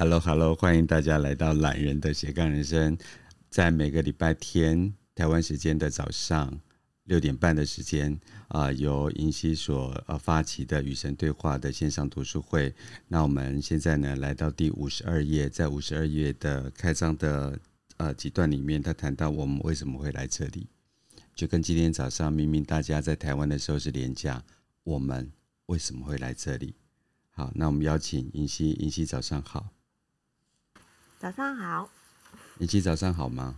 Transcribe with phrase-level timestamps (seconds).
[0.00, 2.96] Hello，Hello，欢迎大家来到懒人的斜杠人生，
[3.50, 6.58] 在每个礼拜天台湾时间的早上
[7.04, 8.18] 六点半的时间
[8.48, 12.74] 啊、由银溪所呃发起的与神对话的线上读书会。
[13.08, 17.60] 那我们现在呢来到第五十二页，在五十二页的开章的
[17.98, 20.66] 呃几段里面，他谈到我们为什么会来这里，
[21.34, 24.42] 就跟今天早上明明大家在台湾的时候是连假，
[24.82, 25.30] 我们
[25.66, 26.74] 为什么会来这里？
[27.32, 29.68] 好，那我们邀请银溪，银溪早上好。
[31.20, 31.86] 早上好，
[32.56, 33.54] 你今早上好吗？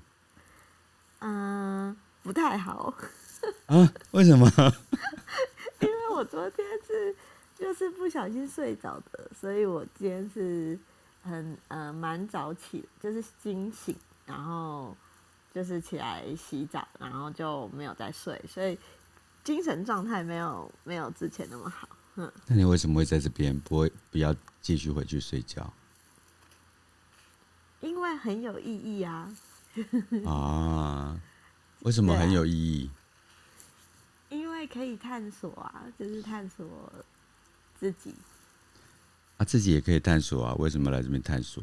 [1.20, 2.92] 嗯，不太好。
[3.66, 3.92] 啊？
[4.10, 4.50] 为什么？
[5.78, 7.14] 因为我昨天是
[7.56, 10.76] 就是不小心睡着的，所以我今天是
[11.22, 13.94] 很呃蛮早起，就是惊醒，
[14.26, 14.96] 然后
[15.54, 18.76] 就是起来洗澡，然后就没有再睡，所以
[19.44, 21.88] 精神状态没有没有之前那么好。
[22.16, 23.56] 嗯，那你为什么会在这边？
[23.60, 25.72] 不会不要继续回去睡觉？
[27.82, 29.30] 因为很有意义啊！
[30.24, 31.20] 啊，
[31.80, 32.90] 为什么很有意义？
[34.30, 36.66] 因为可以探索啊，就是探索
[37.78, 38.14] 自己。
[39.36, 40.54] 啊，自己也可以探索啊？
[40.54, 41.62] 为什么来这边探索？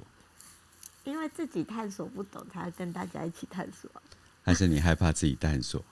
[1.05, 3.89] 因为自己探索不懂，才跟大家一起探索。
[4.43, 5.83] 还是你害怕自己探索？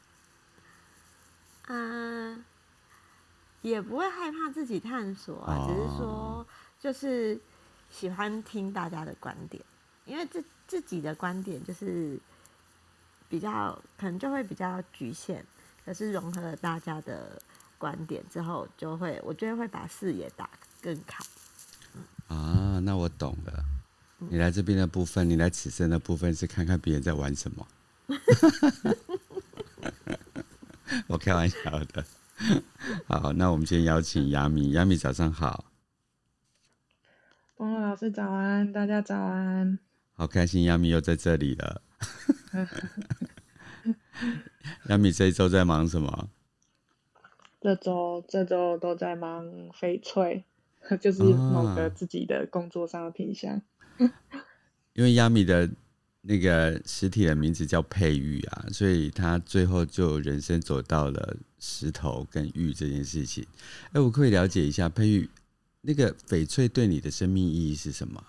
[1.67, 2.44] 嗯，
[3.61, 6.45] 也不会害怕自己探索啊，只是说
[6.80, 7.39] 就是
[7.89, 9.64] 喜欢听大家的观点。
[10.08, 12.19] 因为自自己的观点就是
[13.30, 15.41] 比较可能就会比较局限，
[15.86, 17.39] 可是融合了大家的
[17.77, 20.49] 观点之后，就会我觉得会把视野打
[20.81, 21.23] 更开。
[22.27, 23.64] 啊，那我懂了。
[24.19, 27.67] 你来这边的部分，你来此生的部分是看看别人在玩什么。
[31.08, 32.05] 我开玩笑的。
[33.08, 35.66] 好，那我们先邀请亚米，亚米早上好。
[37.55, 39.80] 波诺老师早安，大家早安。
[40.18, 41.84] 好开心，亚米又在这里了。
[44.90, 46.30] 亚米这一周在忙什么？
[47.61, 50.44] 这周这周都在忙翡翠，
[51.00, 53.54] 就是某个自己的工作上的品相。
[53.54, 53.61] 啊、
[54.94, 55.70] 因为亚米的
[56.22, 63.45] 那个实体的名字叫佩玉啊，所以他最后就人生走到了石头跟玉这件事情。
[63.92, 65.30] 哎，我可以了解一下佩玉，
[65.82, 68.23] 那个翡翠对你的生命意义是什么？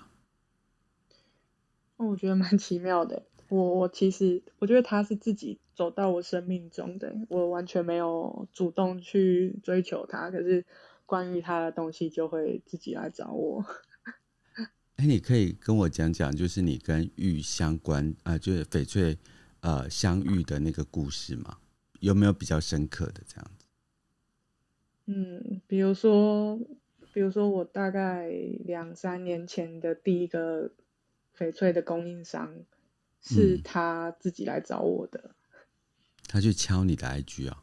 [2.07, 3.25] 我觉得蛮奇妙的。
[3.49, 10.65] 我我其实我觉得他是自己走到我生命中的，我完全没有主动去追求他，可是
[11.07, 13.65] 关于他的东西就会自己来找我。
[14.97, 19.17] 哎，你可以跟我讲讲，就是你跟玉相关啊、呃，就是翡翠
[19.61, 21.59] 呃相遇的那个故事吗？
[22.01, 23.67] 有没有比较深刻的这样子？
[25.07, 26.61] 嗯，比如说，
[27.15, 28.29] 比如说我大概
[28.65, 30.71] 两三年前的第一个。
[31.39, 32.53] 翡翠的供应商
[33.21, 35.31] 是他自己来找我的，嗯、
[36.27, 37.63] 他去敲你的 IG 啊？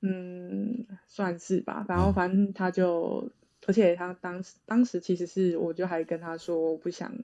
[0.00, 1.86] 嗯，算是吧。
[1.88, 3.30] 然后反正他就，哦、
[3.66, 7.14] 而且他当时当时其实是，我就还跟他说，我不想，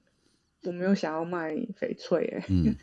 [0.63, 2.77] 我没有想要卖翡翠，哎，嗯、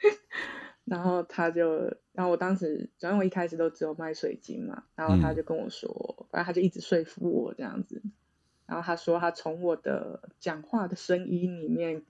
[0.86, 5.90] 然后他就，然后我当时，反正我一开始都只有卖水晶嘛，然后他就跟我说，
[6.20, 8.00] 嗯、反正他就一直说服我这样子。
[8.66, 12.02] 然后他说，他从我的讲话的声音里面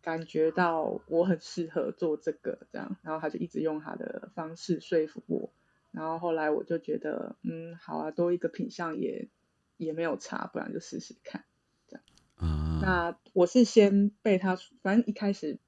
[0.00, 2.96] 感觉到我很适合做这个，这样。
[3.02, 5.50] 然后他就一直用他的方式说服我。
[5.90, 9.28] 然后后来我就觉得，嗯，好啊，多一个品相也
[9.76, 11.44] 也没有差，不然就试试看，
[11.88, 12.04] 这样。
[12.36, 12.80] 啊。
[12.82, 15.58] 那我是先被他，反正一开始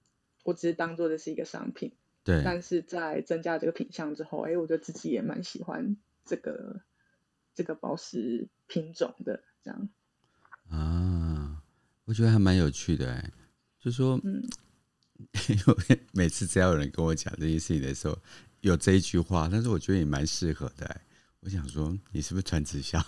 [0.45, 1.93] 我只是当做的是一个商品，
[2.25, 2.43] 对。
[2.45, 6.81] 但是在增加这个品相之后，哎，我觉得自己也蛮喜欢这个
[7.55, 9.89] 这个宝石品种的，这样。
[10.71, 11.63] 啊，
[12.05, 13.31] 我觉得还蛮有趣的哎，
[13.79, 14.43] 就说，嗯，
[15.49, 18.17] 因 为每次只要有人跟我讲这件事情的时候，
[18.61, 21.01] 有这一句话，但是我觉得也蛮适合的哎。
[21.41, 23.03] 我想说，你是不是传直销？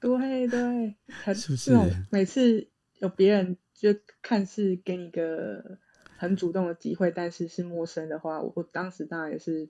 [0.00, 0.96] 对 对，
[1.34, 1.72] 是不是？
[2.10, 2.68] 每次
[3.00, 5.78] 有别人就看似给你个
[6.16, 9.68] 很主动的机会，但是是陌生的话，我我当时当然也是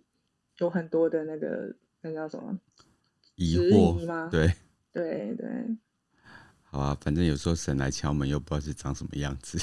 [0.59, 2.61] 有很多的那个那叫什么
[3.35, 4.29] 疑惑吗？
[4.31, 4.53] 对。
[4.93, 5.49] 对对，
[6.63, 9.59] 好啊，反正有时候神来敲门，又不知道是长什么样子。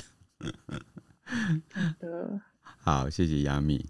[1.99, 2.41] 的
[2.81, 3.87] 好，谢谢杨米。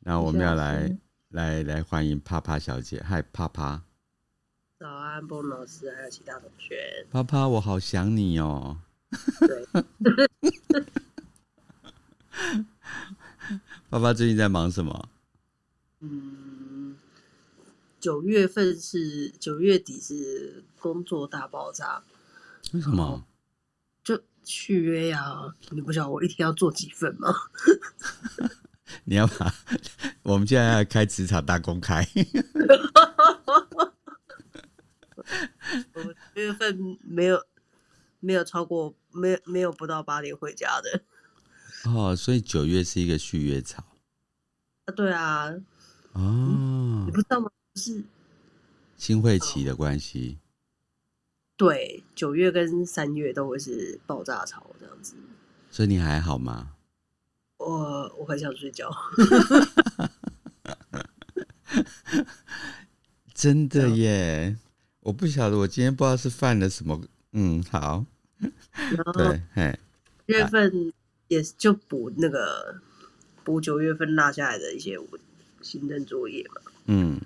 [0.00, 0.98] 那我们要来
[1.28, 3.82] 来来欢迎帕帕小姐，嗨，帕帕。
[4.78, 7.06] 早安，波老师，还有其他同学。
[7.10, 8.78] 帕帕，我好想你哦。
[9.40, 9.66] 对。
[13.88, 15.08] 爸爸最近在忙什么？
[16.00, 16.39] 嗯。
[18.00, 22.02] 九月份是九月底是工作大爆炸，
[22.72, 23.26] 为什么？
[24.02, 25.54] 就续约呀？
[25.68, 27.28] 你不晓得我一天要做几份吗？
[29.04, 29.54] 你要把
[30.22, 32.08] 我们现在要开职场大公开。
[35.92, 37.44] 我月份没有
[38.18, 41.02] 没有超过，没有没有不到八点回家的。
[41.84, 43.84] 哦，所以九月是一个续约潮。
[44.86, 45.50] 啊，对啊。
[46.12, 47.50] 哦、嗯，你不知道吗？
[47.74, 48.02] 是
[48.96, 50.38] 新会期的关系。
[51.56, 55.14] 对，九月跟三月都会是爆炸潮这样子。
[55.70, 56.74] 所以你还好吗？
[57.58, 58.90] 我我很想睡觉。
[63.34, 64.56] 真的耶！
[65.00, 67.00] 我不晓得，我今天不知道是犯了什么。
[67.32, 68.04] 嗯，好。
[69.14, 69.78] 对，嘿，
[70.26, 70.92] 月份
[71.28, 72.80] 也就补那个
[73.44, 74.98] 补九月份落下来的一些
[75.62, 76.62] 行政作业嘛。
[76.86, 77.20] 嗯。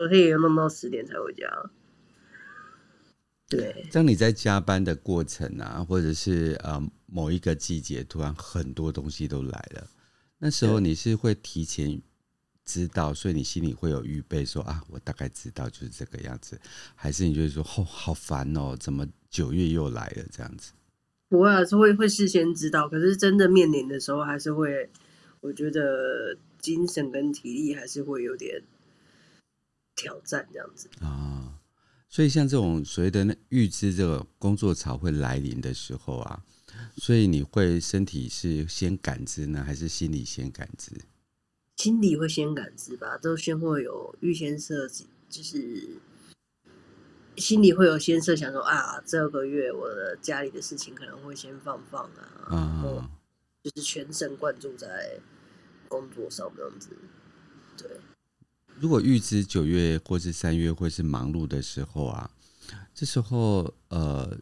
[0.00, 1.70] 昨天也弄到十点才回家。
[3.50, 3.86] 对。
[3.92, 9.86] 像你在加班的过程啊，或者是呃某一个季节，突然很多东西都来了，
[10.38, 12.00] 那时候你是会提前
[12.64, 16.58] 知道，所以你心里会有预备，说啊，我大概知道就是这个样子，
[16.94, 20.72] 还是你就是说，哦，好烦哦，怎么九月又来了这样子？
[21.28, 24.88] 不会啊，是会会事先知道，可是真的面临的时候，还是会，
[25.42, 28.62] 我觉得精神跟体力还是会有点
[30.00, 31.06] 挑战这样子啊。
[31.06, 31.54] 哦，
[32.08, 36.42] 所以像这种所谓的那预知这个工作潮会来临的时候啊，
[36.96, 40.92] 所以你会身体是先感知呢，还是心理先感知？
[41.76, 46.00] 心理会先感知吧，都先会有预先设计，就是
[47.36, 53.04] 心里会有先设想说啊，这个月我的家里的事情可能会先放放啊，然后
[53.62, 55.20] 就是全神贯注在
[55.88, 56.90] 工作上这样子。
[57.76, 57.88] 对，
[58.80, 62.30] 如果预知九月或是三月会是忙碌的时候啊，
[62.94, 64.34] 这时候呃，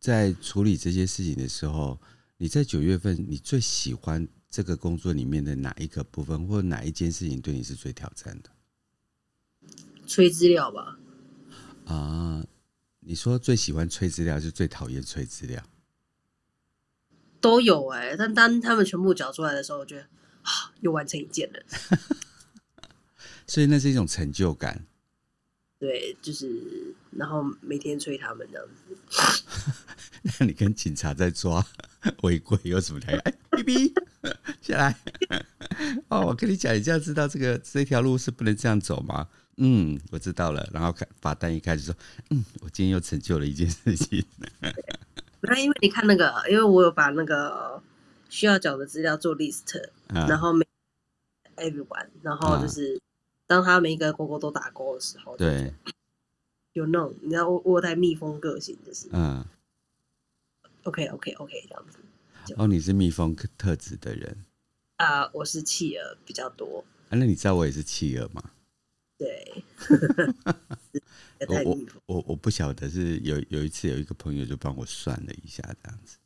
[0.00, 1.96] 在处理这些事情的时候，
[2.38, 8.50] 你在九月份你最喜欢这个工作里面的哪一个部分，或者哪一件事情对你是最挑战的？
[10.08, 10.98] 催资料吧。
[11.84, 12.44] 啊，
[12.98, 15.62] 你说最喜欢催资料，是最讨厌催资料？
[17.40, 20.02] 都有哎、欸，但当他们全部缴出来的时候，我觉得
[20.42, 21.62] 啊，又完成一件了。
[23.46, 24.84] 所以那是一种成就感。
[25.78, 29.72] 对，就是然后每天催他们这样子。
[30.40, 31.64] 那你跟警察在抓
[32.22, 33.20] 违规有什么两样？
[33.24, 33.92] 哎，哔哔。
[34.60, 34.98] 下来
[36.08, 39.28] 哦，我跟你讲，你这样知道这个这条路是不能这样走吗？
[39.58, 40.68] 嗯，我知道了。
[40.72, 41.94] 然后看罚单一开始说，
[42.30, 44.24] 嗯，我今天又成就了一件事情。
[45.42, 47.80] 那因为你看那个，因为我有把那个
[48.28, 49.78] 需要缴的资料做 list，、
[50.08, 50.66] 啊、然后每
[51.56, 53.00] everyone，然后就是
[53.46, 55.72] 当他每一个勾勾都打勾的时候，对，
[56.72, 59.44] 有那种你知道我我带蜜蜂个性就是，嗯
[60.82, 61.98] ，OK OK OK 这样子。
[62.56, 64.44] 哦，你是蜜蜂特质的人
[64.96, 67.18] 啊？Uh, 我是企鹅比较多啊。
[67.18, 68.50] 那你知道我也是企鹅吗？
[69.18, 69.64] 对，
[71.48, 76.18] 我我我我不晓得是有有一次有一个朋友就帮我算了一下这样子。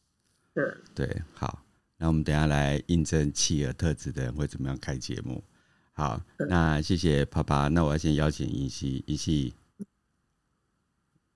[0.52, 1.64] 对对，好，
[1.98, 5.42] 那我们等下来印证企鹅特质的人会怎么样开节目。
[6.00, 6.18] 好，
[6.48, 7.68] 那谢谢爸爸。
[7.68, 9.52] 那我要先邀请银熙，银熙，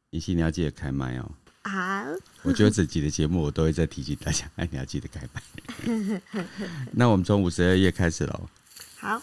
[0.08, 1.30] 银熙，你要记得开麦哦。
[1.64, 2.06] 好，
[2.44, 6.22] 我觉得这集的节目我都会再提醒大家，哎，你要记得开麦。
[6.92, 8.48] 那我们从五十二页开始喽。
[8.96, 9.20] 好，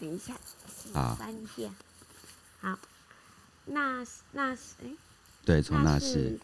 [0.00, 0.34] 等一下，
[0.94, 1.70] 好，翻一下。
[2.62, 2.78] 好，
[3.66, 4.88] 那那是哎，
[5.44, 6.40] 对，从那是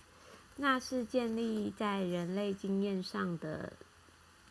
[0.56, 3.72] 那是建立在人类经验上的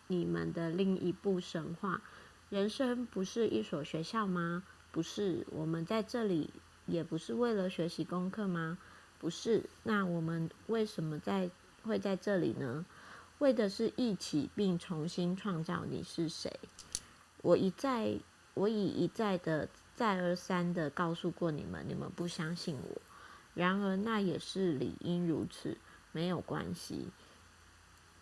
[0.07, 2.01] 你们的另一部神话。
[2.51, 4.63] 人生不是一所学校吗？
[4.91, 6.49] 不是，我们在这里
[6.85, 8.77] 也不是为了学习功课吗？
[9.19, 11.49] 不是，那我们为什么在
[11.83, 12.85] 会在这里呢？
[13.39, 16.59] 为的是一起并重新创造你是谁。
[17.41, 18.17] 我一再，
[18.53, 23.01] 我已一再的再而三的告诉过你们，你们不相信我。
[23.53, 25.77] 然而那也是理应如此，
[26.11, 27.07] 没有关系。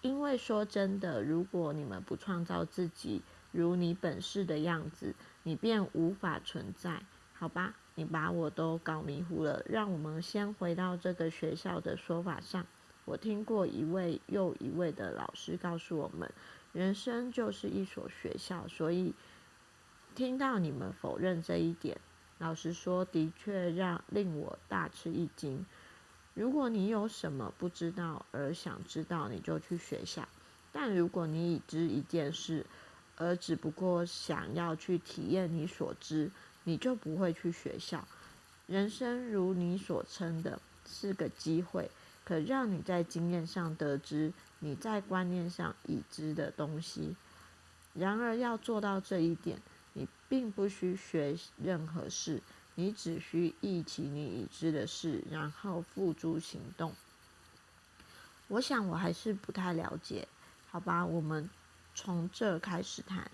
[0.01, 5.13] 因为说真的，如果你们不创造自己如你本是的样子，
[5.43, 7.01] 你便无法存在，
[7.33, 7.73] 好吧？
[7.95, 9.63] 你把我都搞迷糊了。
[9.67, 12.65] 让我们先回到这个学校的说法上。
[13.05, 16.31] 我听过一位又一位的老师告诉我们，
[16.73, 18.67] 人生就是一所学校。
[18.67, 19.13] 所以
[20.13, 21.99] 听到你们否认这一点，
[22.37, 25.65] 老实说，的确让令我大吃一惊。
[26.35, 30.27] 如果你有什么不知道而想知道，你就去学校。
[30.71, 32.65] 但如果你已知一件事，
[33.19, 36.31] 而只不过想要去体验你所知，
[36.63, 38.07] 你就不会去学校。
[38.65, 41.91] 人生如你所称的是个机会，
[42.23, 47.15] 可让你在经验上得知你在观念上已知的东西。
[47.93, 49.59] 然而，要做到这一点，
[49.93, 52.41] 你并不需学任何事，
[52.75, 56.93] 你只需忆起你已知的事，然后付诸行动。
[58.47, 60.27] 我想我还是不太了解，
[60.71, 61.05] 好吧？
[61.05, 61.49] 我们
[62.01, 63.29] 从这开始谈。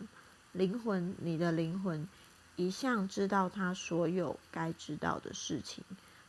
[0.51, 2.09] 灵魂，你的灵魂
[2.55, 5.83] 一向知道他所有该知道的事情。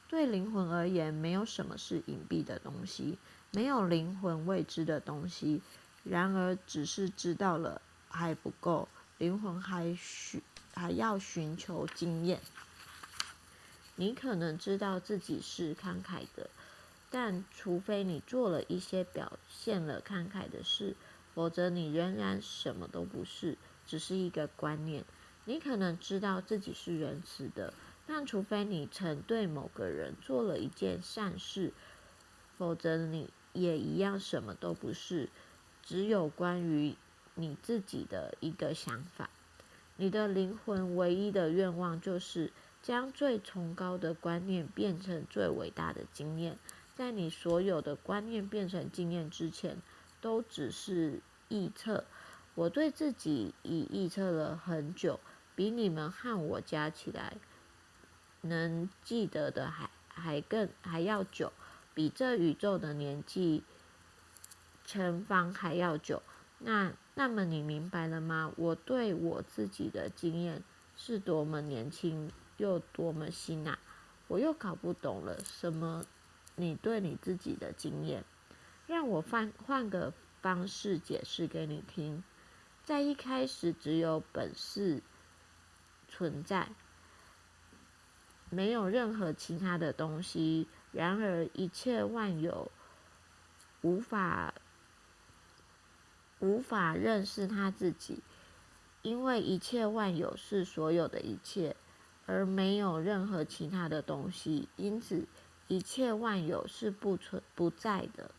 [0.06, 3.16] 对灵魂而言，没有什么是隐蔽的东西，
[3.52, 5.62] 没有灵魂未知的东西。
[6.04, 10.42] 然而，只是知道了还不够，灵魂还需
[10.74, 12.38] 还要寻求经验。
[13.94, 16.50] 你可能知道自己是慷慨的，
[17.10, 20.94] 但除非你做了一些表现了慷慨的事，
[21.36, 23.58] 否则你仍然什么都不是。
[23.86, 25.04] 只是一个观念，
[25.44, 27.74] 你可能知道自己是仁慈的，
[28.06, 31.74] 但除非你曾对某个人做了一件善事，
[32.56, 35.28] 否则你也一样什么都不是。
[35.82, 36.96] 只有关于
[37.34, 39.28] 你自己的一个想法，
[39.98, 42.50] 你的灵魂唯一的愿望就是
[42.82, 46.58] 将最崇高的观念变成最伟大的经验。
[46.96, 49.76] 在你所有的观念变成经验之前，
[50.20, 52.04] 都只是臆测。
[52.54, 55.20] 我对自己已预测了很久，
[55.54, 57.36] 比你们和我加起来
[58.40, 61.52] 能记得的还还更还要久，
[61.92, 63.62] 比这宇宙的年纪
[64.84, 66.22] 乘方还要久。
[66.58, 68.52] 那那么你明白了吗？
[68.56, 70.62] 我对我自己的经验
[70.96, 73.78] 是多么年轻又多么新啊！
[74.28, 76.06] 我又搞不懂了，什么？
[76.54, 78.24] 你对你自己的经验？
[78.86, 82.22] 让我换换个方式解释给你听。
[82.84, 85.02] 在一开始，只有本质
[86.08, 86.68] 存在，
[88.48, 90.68] 没有任何其他的东西。
[90.92, 92.70] 然而，一切万有
[93.82, 94.54] 无法
[96.38, 98.20] 无法认识他自己，
[99.02, 101.74] 因为一切万有是所有的一切，
[102.24, 104.68] 而没有任何其他的东西。
[104.76, 105.26] 因此，
[105.66, 108.30] 一切万有是不存不在的，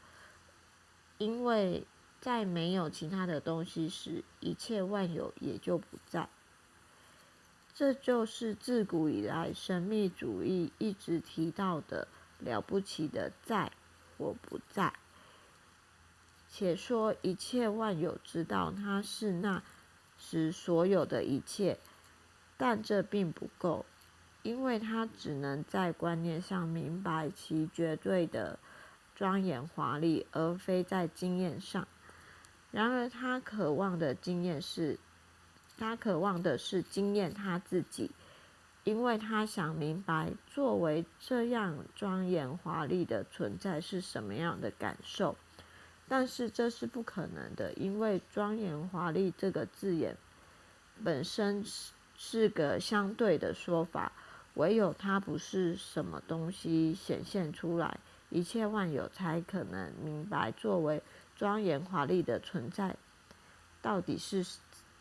[1.18, 1.86] 因为。
[2.20, 6.28] 在没有其他的东西时，一切万有也就不在。
[7.76, 12.08] 这就是自古以来神秘主义一直提到的
[12.40, 13.72] 了不起的在
[14.18, 14.92] 或不在。
[16.50, 19.62] 且说一切万有知道它是那
[20.18, 21.78] 时所有的一切，
[22.58, 23.86] 但这并不够，
[24.42, 28.58] 因为它只能在观念上明白其绝对的
[29.18, 31.88] 庄严华丽，而非在经验上。
[32.70, 35.00] 然而，他渴望的经验是，
[35.76, 38.12] 他渴望的是经验他自己，
[38.84, 45.36] 因为他想明白作为这样庄严华丽的存在是什么样的感受。
[46.08, 50.16] 但是这是不可能的，因为“庄严华丽”这个字眼
[51.04, 54.12] 本身是是个相对的说法，
[54.54, 61.02] 唯有它不是什么东西显现出来，一切万有才可能明白作为。
[61.36, 62.96] 庄严华丽的存在，
[63.80, 64.44] 到底是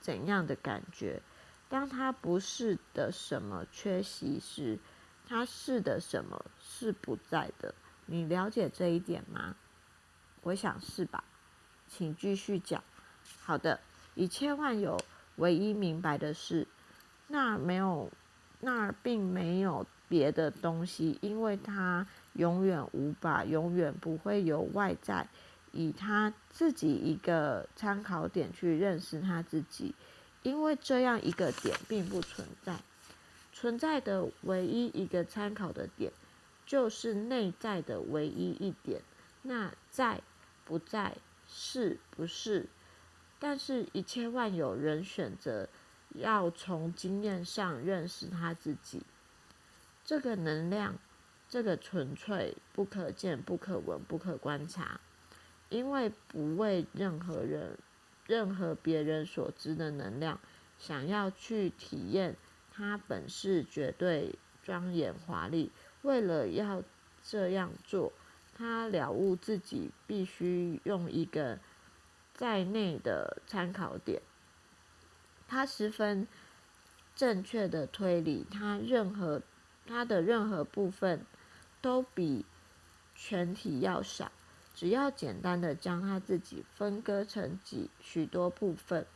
[0.01, 1.23] 怎样的感觉？
[1.71, 4.79] 当它不是的什么缺席时，
[5.27, 7.75] 它是的什么是不在的？
[8.05, 9.57] 你了解这一点吗？
[10.43, 11.25] 我想是吧。
[11.89, 12.85] 请继续讲。
[13.41, 13.81] 好的，
[14.15, 15.01] 一切万有
[15.37, 16.69] 唯一明白的是，
[17.29, 18.11] 那没有，
[18.61, 25.29] 那并没有别的东西，因为它永远无法，永远不会有外在。
[25.73, 29.95] 以他自己一个参考点去认识他自己，
[30.43, 32.81] 因为这样一个点并不存在。
[33.53, 36.13] 存在的唯一一个参考的点，
[36.65, 39.03] 就是内在的唯一一点。
[39.43, 40.23] 那在
[40.65, 41.17] 不在，
[41.47, 42.67] 是不是？
[43.39, 45.69] 但是，一切万有人选择
[46.15, 49.03] 要从经验上认识他自己。
[50.05, 50.97] 这个能量，
[51.49, 55.01] 这个纯粹不可见、不可闻、不可观察。
[55.69, 57.77] 因为不为任何人、
[58.27, 60.39] 任何别人所知的能量，
[60.79, 62.37] 想要去体验
[62.73, 65.73] 它本是绝对庄严华丽。
[66.03, 66.85] 为了要
[67.25, 68.13] 这样做，
[68.57, 71.59] 他了悟自己必须用一个
[72.33, 74.23] 在内的参考点。
[75.49, 76.29] 他十分
[77.17, 79.43] 正确的推理，他任何
[79.85, 81.27] 他的任何部分
[81.81, 82.45] 都比
[83.15, 84.31] 全体要少。
[84.75, 89.07] 只要简单的将他自己分割成几许多部分，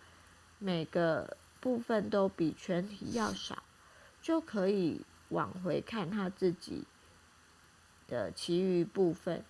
[0.58, 3.62] 每个部分都比全体要少，
[4.22, 6.84] 就可以往回看他自己
[8.08, 9.44] 的其余部分。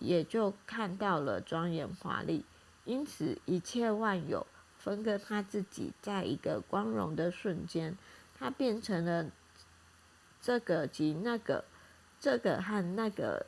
[0.00, 2.44] 也就看到了庄严华丽。
[2.84, 4.46] 因此，一切万有
[4.78, 7.98] 分割他自己，在一个光荣的瞬间，
[8.38, 9.26] 他变成了
[10.40, 11.64] 这个及那个，
[12.20, 13.46] 这个和那个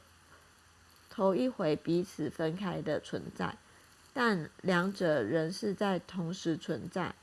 [1.09, 3.57] 头一回彼此分开的存在，
[4.13, 7.15] 但两者仍是在同时存在。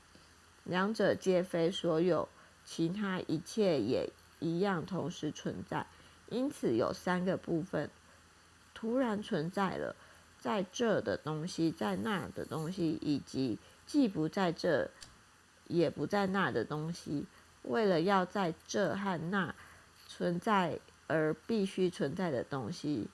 [0.64, 2.28] 两者皆非所有
[2.64, 5.86] 其他一切也一样同时存在，
[6.28, 7.88] 因此有三个部分
[8.74, 9.96] 突然存在了，
[10.38, 14.90] 在这的东西，在那的东西，以及既不在这
[15.66, 17.24] 也不在那的东西，
[17.62, 19.54] 为了要在这和那
[20.06, 20.78] 存在
[21.08, 23.08] 而必须存在的东西，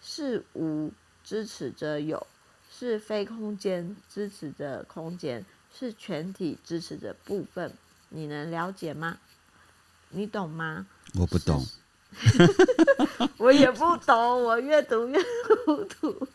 [0.00, 0.90] 是无
[1.22, 2.26] 支持着有，
[2.72, 5.44] 是非空间支持着空间。
[5.72, 7.72] 是全体支持着部分，
[8.08, 9.18] 你能了解吗？
[10.08, 10.84] 你懂吗？
[11.14, 11.64] 我不懂，
[13.38, 15.16] 我也不懂，我越读越
[15.64, 16.26] 糊涂。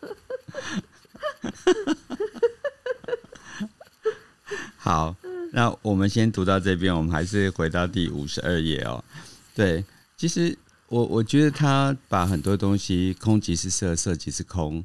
[4.78, 5.14] 好，
[5.52, 9.04] 那我们先读到这边，我们还是回到第五十二页哦。
[9.54, 9.84] 对，
[10.16, 10.58] 其实
[10.96, 14.82] 我我觉得他把很多东西，空即是色，色即是空。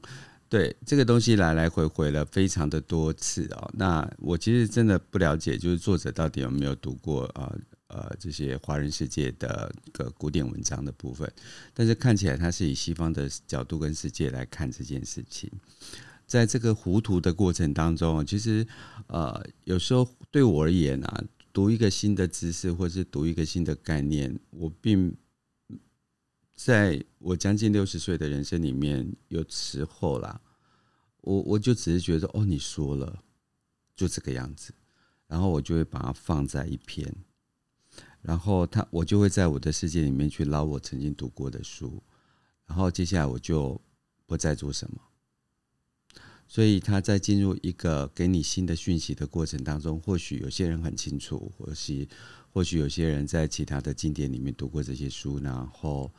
[0.49, 11.33] 对这个东西来来回回了非常的多次哦，那我其实真的不了解，就是作者到底有没有读过呃呃这些华人世界的个古典文章的部分，
[11.73, 15.49] 但是看起来他是以西方的角度跟世界来看这件事情，
[16.27, 18.67] 在这个糊涂的过程当中，其实
[19.07, 25.15] 呃有时候对我而言啊，读一个新的知识或是读一个新的概念，我并。
[26.63, 30.39] 在我将近六十岁的人生里面，有时候啦，
[31.23, 33.23] 我我就只是觉得哦，你说了，
[33.97, 34.75] 就这个样子，
[35.27, 37.11] 然后我就会把它放在一边，
[38.21, 42.03] 然后他我就会在我的世界里面去捞我曾经读过的书，
[42.67, 43.81] 然后接下来我就
[44.27, 45.01] 不再做什么。
[46.47, 52.07] 所以他在进入一个给你新的讯息的过程当中，或许有些人很清楚，或是
[52.51, 56.13] 或许有些人在其他的经典里面读过这些书，然后。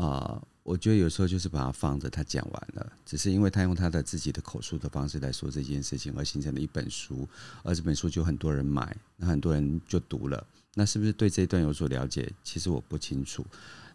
[0.00, 7.28] 啊、我觉得有时候就是把它放着，他讲完了，只是因为他用他的自己的口述的方式来说这件事情，而形成了一本书，
[7.62, 12.32] 而这本书就很多人买，那很多人就读了，那是不是对这一段有所了解？
[12.42, 13.44] 其实我不清楚。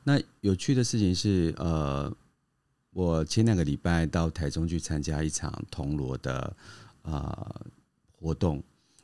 [0.04, 2.16] 那有趣的事情是，呃，
[2.92, 6.56] 我前两个礼拜到台中去参加一场铜锣的
[7.02, 7.62] 啊、
[8.20, 8.62] 活动，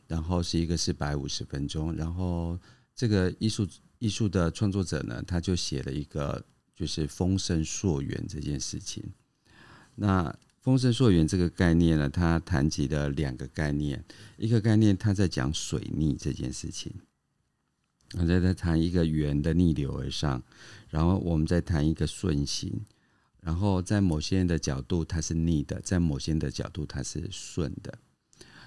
[0.08, 2.60] 然后是一个四百五十分钟，然后
[2.94, 6.44] 这个艺术艺术的创作者呢，他就写了一个。
[6.82, 9.04] 就是丰盛溯源这件事情。
[9.94, 14.04] 那丰盛溯源这个概念呢，它谈及了两个概念。
[14.36, 16.92] 一个概念，它在讲水逆这件事情。
[18.18, 20.42] 我在在谈一个源的逆流而上，
[20.90, 22.82] 然后我们再谈一个顺行。
[23.42, 27.96] 然后在某些人的角度，它是逆的；在某些人的角度，它是顺的。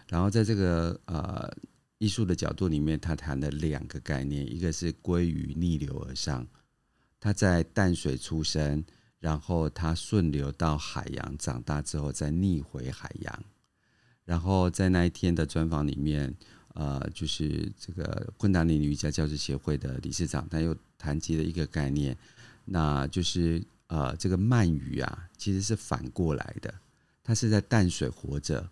[0.07, 1.53] 然后在这个呃
[1.98, 6.46] 艺术的角度里面，他谈了两个概念，一个是鲑鱼逆流而上。
[7.24, 8.84] 他在淡水出生，
[9.18, 13.44] 然后他顺流到海洋长大之后再逆回海洋，
[14.26, 16.34] 然后在那一天的专访里面，
[16.74, 22.14] 呃，就是这个昆达里尼瑜伽教师协会的理事长，他又谈及了一个概念，
[22.66, 26.74] 那就是呃，这个鳗鱼啊，其实是反过来的，
[27.22, 28.68] 它是在淡水活着，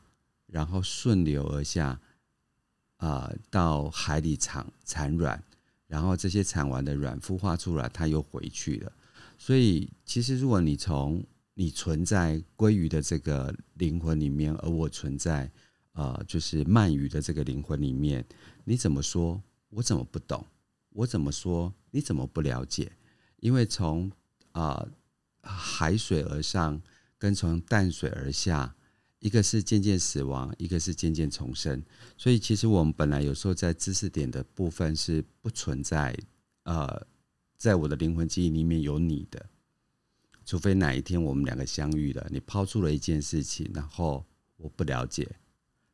[0.47, 1.99] 然后顺流而下，
[2.99, 5.43] 啊、到海里产产卵。
[5.93, 8.91] 然后这些产完的卵孵化出来，它又回去了。
[9.37, 15.53] 所以，其实如果你从你存在鲑鱼的这个灵魂里面，而我存在
[15.93, 18.25] 呃，就是鳗鱼的这个灵魂里面，
[18.65, 20.43] 你怎么说，我怎么不懂？
[20.95, 22.91] 我怎么说，你怎么不了解？
[23.41, 24.11] 因为从
[24.53, 24.89] 啊、
[25.43, 26.81] 海水而上，
[27.19, 28.75] 跟从淡水而下。
[29.23, 31.81] 一个是渐渐死亡，一个是渐渐重生，
[32.19, 36.13] 所以其实我们本来有时候在知识点的部分是不存在，
[36.65, 37.07] 呃，
[37.57, 39.47] 在我的灵魂记忆里面有你的，
[40.45, 45.37] 除非哪一天我们两个相遇了，你抛出了一件事情，然后我不了解，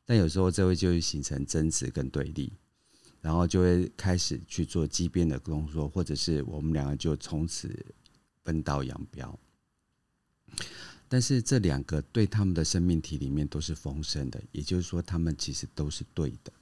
[0.05, 2.51] 但有时候这会就会形成争执跟对立，
[3.21, 7.69] 然后就会开始去做激变的工作，或者是我们两个就从此
[8.43, 9.39] 分道扬镳。
[11.11, 16.53] 但是这两个对他们的生命体里面都是丰盛的，也就是说，他们其实都是对的。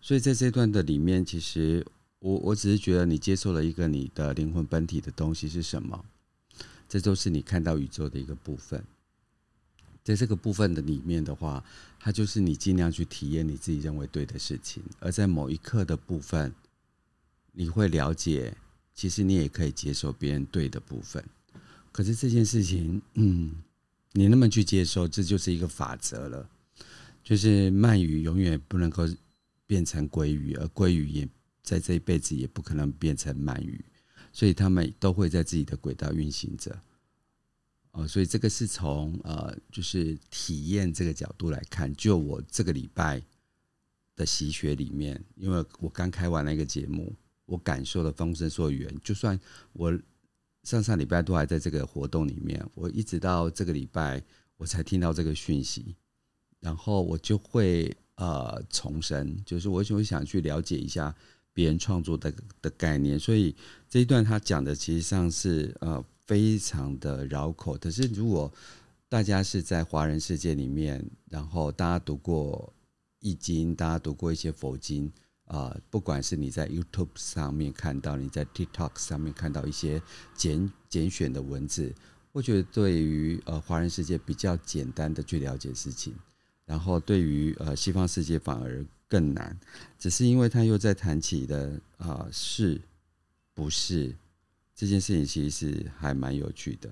[0.00, 1.84] 所以在这段的里面，其实
[2.18, 6.04] 我我只是觉得你接受了一个你的灵魂本体的东西是什么？
[6.88, 8.84] 这都是你看到宇宙的一个部分。
[10.04, 11.64] 在这个部分的里面的话，
[11.98, 14.82] 它就是你尽量去体验你自己认为对的事情。
[15.00, 16.54] 而在某一刻的部分，
[17.52, 18.56] 你会了解，
[18.94, 21.24] 其实你也可以接受别人对的部分。
[21.98, 23.56] 可是这件事情，嗯，
[24.12, 26.48] 你那么去接受，这就是一个法则了。
[27.24, 29.02] 就是鳗鱼永远不能够
[29.66, 31.28] 变成鲑鱼，而鲑鱼也
[31.60, 33.84] 在这一辈子也不可能变成鳗鱼，
[34.32, 36.80] 所以他们都会在自己的轨道运行着。
[37.90, 41.92] 哦，所以这个是从呃，就是体验这个角度来看。
[41.96, 43.20] 就我这个礼拜
[44.14, 47.12] 的习学里面，因为我刚开完了一个节目，
[47.44, 48.88] 我感受了风声溯源。
[49.02, 49.36] 就算
[49.72, 49.98] 我
[50.68, 54.22] 上上礼拜都还在这个活动里面，我一直到这个礼拜
[54.58, 55.96] 我才听到这个讯息。
[56.60, 61.14] 然后我就会呃重申，就是我就会想去了解一下
[61.54, 63.56] 别人创作的的概念，所以
[63.88, 67.78] 这一段他讲的其实上是呃非常的绕口。
[67.78, 68.52] 可是如果
[69.08, 72.70] 大家是在华人世界里面，然后大家读过
[73.20, 75.10] 易经，大家读过一些佛经
[75.48, 80.00] 啊、呃，不管是你在 YouTube 上面看到，你在 TikTok 上面看到一些
[80.34, 81.92] 简简选的文字，
[82.32, 86.14] 我觉得对于呃华人世界比较简单的去了解事情。
[86.64, 89.58] 然后对于呃西方世界反而更难，
[89.98, 92.78] 只是因为他又在谈起的啊是
[93.54, 94.14] 不是
[94.76, 96.90] 这件事情，其实是还蛮有趣的。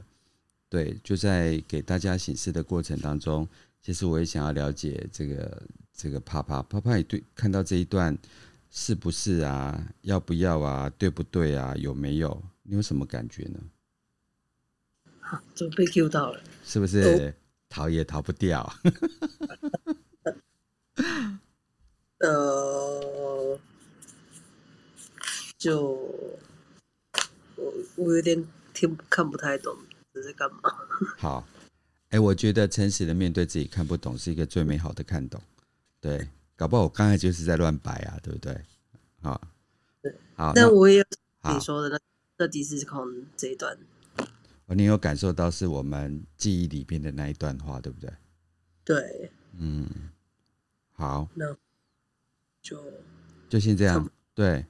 [0.70, 3.46] 对，就在给大家显示的过程当中，
[3.82, 5.62] 其实我也想要了解这个
[5.94, 8.16] 这个帕帕帕帕也对看到这一段
[8.70, 12.42] 是不是啊，要不要啊，对不对啊，有没有？
[12.62, 13.60] 你有什么感觉呢？
[15.20, 17.34] 好，就被 Q 到了，是不是？
[17.68, 18.72] 逃也逃不掉。
[22.18, 23.58] 呃，
[25.58, 25.82] 就
[27.56, 29.76] 我我有点听看不太懂
[30.14, 30.60] 这是干嘛。
[31.18, 31.46] 好，
[32.08, 35.42] 哎、欸，我觉得诚实的面对自己看不懂是一个最美好的看懂。
[36.00, 38.58] 对，搞不好我刚才就是在乱摆啊，对不对？
[39.20, 39.40] 好，
[40.02, 40.52] 对，好。
[40.54, 41.04] 那我也有
[41.52, 42.00] 你说的那
[42.38, 43.76] 那第四空这一段。
[44.68, 48.10] 你有感受到是我们记忆里边的那一段话，对不对？
[48.84, 49.88] 对，嗯，
[50.92, 51.54] 好，那
[52.62, 52.82] 就
[53.48, 54.10] 就先这样。
[54.34, 54.64] 对，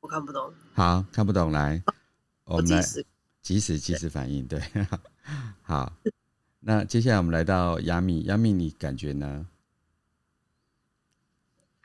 [0.00, 0.54] 我看不懂。
[0.72, 1.82] 好，看不懂，来，
[2.44, 2.82] 我们来
[3.42, 4.46] 即时即时反应。
[4.46, 4.62] 对，
[5.62, 5.92] 好，
[6.60, 9.46] 那接下来我们来到亚米，亚米，你感觉呢？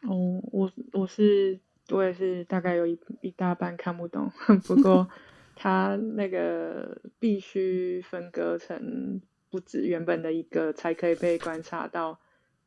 [0.04, 4.32] 哦，我我是我也是大概有一一大半看不懂，
[4.66, 5.10] 不过。
[5.56, 12.20] 它那个必须分割成不止原本的一个，才可以被观察到。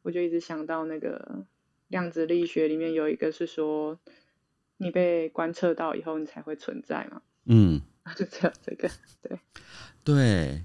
[0.03, 1.45] 我就一直想到那个
[1.89, 3.99] 量子力学里面有一个是说，
[4.77, 7.23] 你被观测到以后，你才会存在嘛。
[7.47, 7.83] 嗯，
[8.15, 8.89] 就只有，这个
[9.21, 9.41] 对
[10.05, 10.65] 对，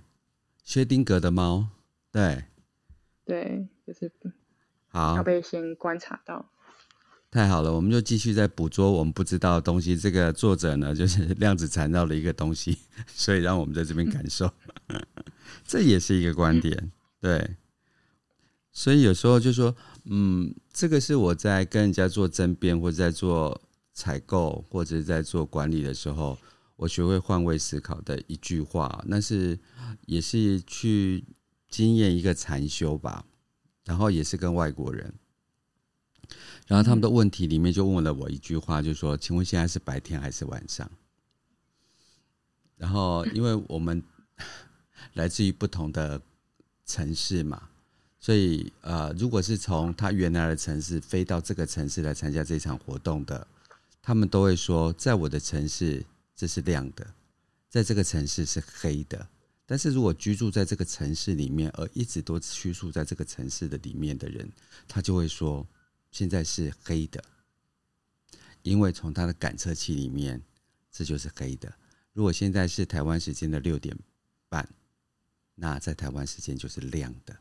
[0.63, 1.69] 薛定格的猫，
[2.11, 2.43] 对
[3.25, 4.11] 对，就是
[4.89, 6.50] 好要被先观察到。
[7.31, 9.95] 太好了，我们就继续在捕捉我们不知道的东西。
[9.95, 14.51] 这个作者呢，就是量子缠绕的一个东西，所以让我们在这边感受，
[15.65, 16.91] 这也是一个观点。
[17.21, 17.55] 对，
[18.73, 23.61] 所以有时候就说，嗯，这个是我在跟人家做争辩，或者在做
[23.93, 26.37] 采购，或者在做管理的时候，
[26.75, 29.01] 我学会换位思考的一句话。
[29.07, 29.57] 那是
[30.05, 31.23] 也是去
[31.69, 33.23] 经验一个禅修吧，
[33.85, 35.13] 然后也是跟外国人。
[36.71, 40.89] 然后他们的问题里面就问了我一句话，就说：“请问现在是白天还是晚上？”
[42.79, 44.01] 然后因为我们
[45.15, 46.21] 来自于不同的
[46.85, 47.61] 城市嘛，
[48.21, 53.45] 所以呃，如果是从他原来的城市飞到这个城市来参加这场活动的，
[54.01, 56.01] 他们都会说，在我的城市
[56.37, 57.05] 这是亮的，
[57.67, 59.27] 在这个城市是黑的。
[59.65, 64.49] 但是如果居住在这个城市里面，而一直都居住在这个城市的里面的人，
[64.87, 65.67] 他就会说。
[66.11, 67.23] 现在是黑的，
[68.61, 70.41] 因为从他的感测器里面，
[70.91, 71.73] 这就是黑的。
[72.13, 73.97] 如果现在是台湾时间的六点
[74.49, 74.67] 半，
[75.55, 77.37] 那在台湾时间就是亮的。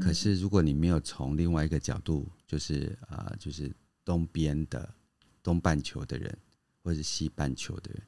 [0.00, 4.94] 可是如果你没有从另外一个角度，就是啊、呃，就是东边的
[5.42, 6.38] 东半球的人，
[6.82, 8.02] 或者西半球的人，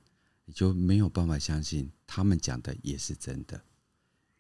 [0.45, 3.63] 你就没有办法相信他们讲的也是真的。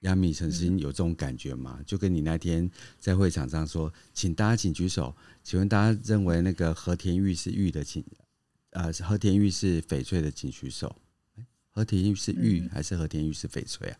[0.05, 1.81] 亚米曾经有这种感觉吗？
[1.87, 8.05] 就跟你那天在会场上说，请大家请举手，请问大家认为那个和田玉是玉的，请
[8.71, 10.97] 呃和田玉是翡翠的，请举手。
[11.71, 13.99] 和田玉是玉还是和田玉是翡翠啊？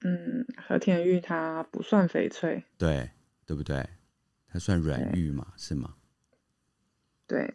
[0.00, 3.10] 嗯，和田玉它不算翡翠，对
[3.46, 3.88] 对不对？
[4.48, 5.94] 它算软玉嘛，是吗？
[7.26, 7.54] 对。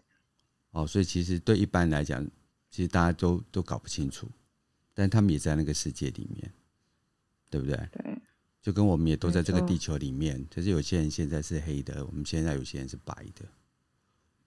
[0.71, 2.25] 哦，所以其实对一般来讲，
[2.69, 4.29] 其实大家都都搞不清楚。
[4.93, 6.53] 但他们也在那个世界里面，
[7.49, 7.75] 对不对？
[7.91, 8.21] 对，
[8.61, 10.45] 就跟我们也都在这个地球里面。
[10.53, 13.45] 可是有些人现在是黑的，我们现在有些人是白的，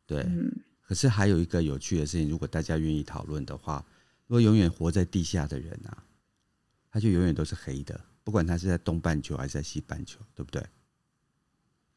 [0.06, 0.20] 对。
[0.22, 0.50] 嗯。
[0.82, 3.85] 可是还有一个有趣的事情，如果大家愿意讨论的话，
[4.28, 6.04] 如果永远活在地下的人啊，
[6.92, 10.64] 他就永远都是黑的，不管他是在东半球还是在西半球，对不对？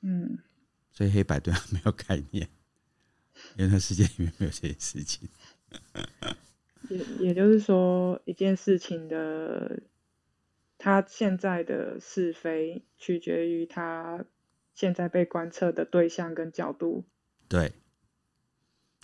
[0.01, 0.39] 嗯，
[0.91, 2.49] 所以黑白对他没有概念，
[3.57, 5.29] 因为他世界里面没有这些事情。
[6.89, 9.81] 也也就是说，一件事情的，
[10.77, 14.25] 它现在的是非，取决于它
[14.73, 17.05] 现在被观测的对象跟角度。
[17.47, 17.73] 对，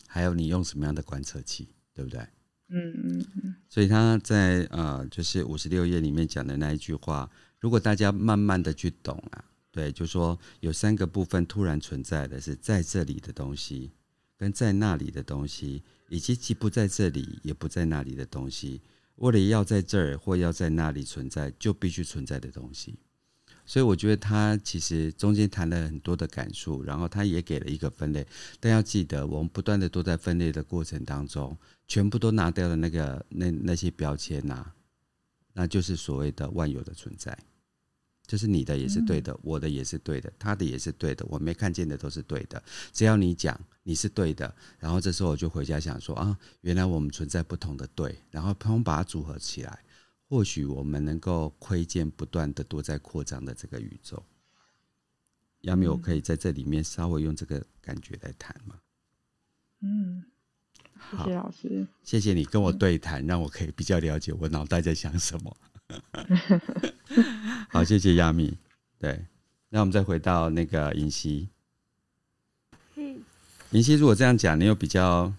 [0.08, 2.20] 还有你用什么样的观测器，对不对？
[2.68, 3.56] 嗯嗯嗯。
[3.70, 9.46] 所以他在呃，就是五十六页里面讲的那一句话，如果大家慢慢的去懂啊。
[9.72, 13.92] 对，就说有三个部分突然存在的是在这里的东西，
[14.38, 18.82] 跟在那里的东西，以及既不在这里也不在那里的东西。
[19.16, 22.96] 为了要在这儿或要在那里存在，就必须存在的东西。
[23.66, 28.28] 所以我觉得他其实中间谈了很多的感触，然后他也给了一个分类。
[28.60, 34.76] 但要记得，我们不断的都在分类的过程当中，全部都拿掉了那个那那些标签呐、啊，
[35.54, 37.36] 那就是所谓的万有的存在。
[38.26, 42.62] 就是你的也是对的，嗯、我的也是对的，他的也是对的，我没看见的都是对的。
[42.92, 49.80] 只要你讲你是对的，然后这时候我就回家想说啊，原来我们存在不同的对，然后通把它组合起来，
[50.28, 54.24] 或许我们能够窥见不断的多在扩张的这个宇宙。
[55.62, 58.80] 要么我可以在这里面稍微用这个感觉来谈吗？
[59.82, 60.24] 嗯，
[61.12, 65.56] 谢谢老师，谢谢你跟我对谈，让我可以比较了解我脑袋在想什么。
[67.70, 68.58] 好，谢谢亚米。
[69.00, 69.26] 对，
[69.70, 71.50] 那我们再回到那个银溪。
[73.72, 75.34] 银溪，如果这样讲，你有比较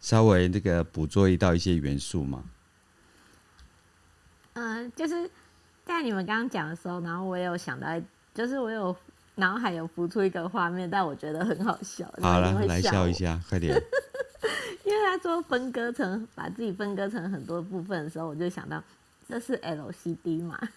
[0.00, 2.44] 稍微那个捕捉一到一些元素吗？
[4.54, 5.30] 嗯、呃，就是
[5.84, 7.86] 在你们刚刚讲的时候，然后我也有想到，
[8.32, 8.96] 就是我有
[9.34, 12.10] 脑海有浮出一个画面，但我觉得很好笑。
[12.20, 13.80] 好了，来笑一下，快点。
[15.10, 18.80] 他说分割成把自己分割成很多部分的时候，我就想到
[19.28, 20.56] 这是 LCD 嘛？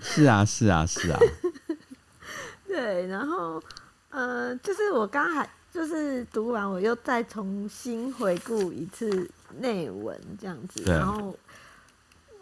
[0.00, 1.18] 是啊，是啊，是啊。
[2.68, 3.62] 对，然后
[4.10, 11.34] 呃，就是我刚还就是读完，我又再重新回顾一次内文这样子，然后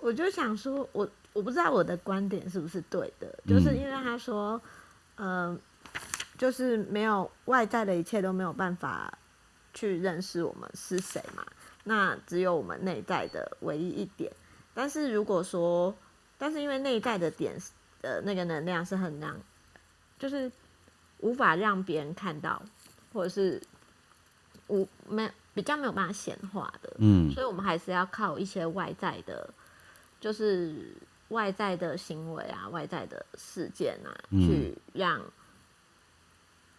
[0.01, 4.61] 我就想说，我我不知道我的观点是不是对的，就是因为他说，
[5.19, 5.59] 嗯、呃。
[6.45, 9.17] 就是没有外在的一切都没有办法
[9.73, 11.43] 去认识我们是谁嘛，
[11.85, 14.31] 那只有我们内在的唯一一点。
[14.75, 15.97] 但是如果说，
[16.37, 17.57] 但是因为内在的点
[18.03, 19.35] 的那个能量是很难，
[20.19, 20.53] 就是
[21.21, 22.63] 无法让别人看到，
[23.11, 23.59] 或者是
[24.67, 29.49] 无没比较没有办法显化的，嗯，所以我们还是要靠一些外在的，
[30.21, 30.95] 就是
[31.29, 35.23] 外在的行为啊，外在的事件啊，去让。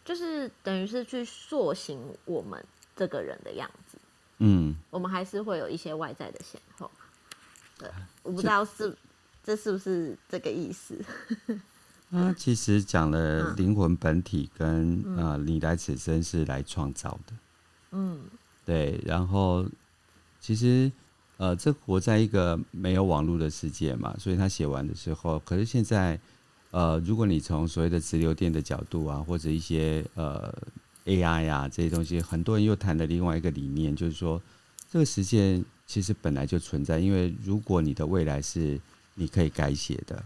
[0.06, 2.64] 就是等于是去塑形我们
[2.96, 3.98] 这个人的样子，
[4.38, 6.88] 嗯，我们还是会有一些外在的显化，
[7.80, 7.90] 对，
[8.22, 8.96] 我不知道是
[9.44, 11.04] 这是不是这个意思。
[12.12, 17.34] 他 其实讲了灵魂本体跟啊、呃，你来此生是来创造的，
[17.90, 18.26] 嗯，
[18.64, 19.66] 对，然后
[20.40, 20.92] 其实
[21.38, 26.20] 呃，这活在一个没有网络的世界嘛，所以他写完的时候，可是现在。
[26.76, 30.54] 呃，如果你从所谓的直流电的角度啊，或者一些呃
[31.06, 34.42] AI 啊这些东西，很多人又谈了另外一个理念，就是说
[34.92, 38.78] 这个世界其实本来就存在，因为如果你的未来是
[39.14, 40.22] 你可以改写的，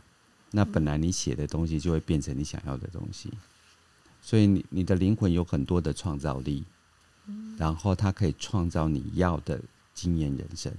[0.50, 3.32] 那本来你写的东西就会变成你想要的东西，
[4.20, 6.64] 所以你你的灵魂有很多的创造力，
[7.60, 9.62] 然后它可以创造你要的
[9.94, 10.74] 经验人生。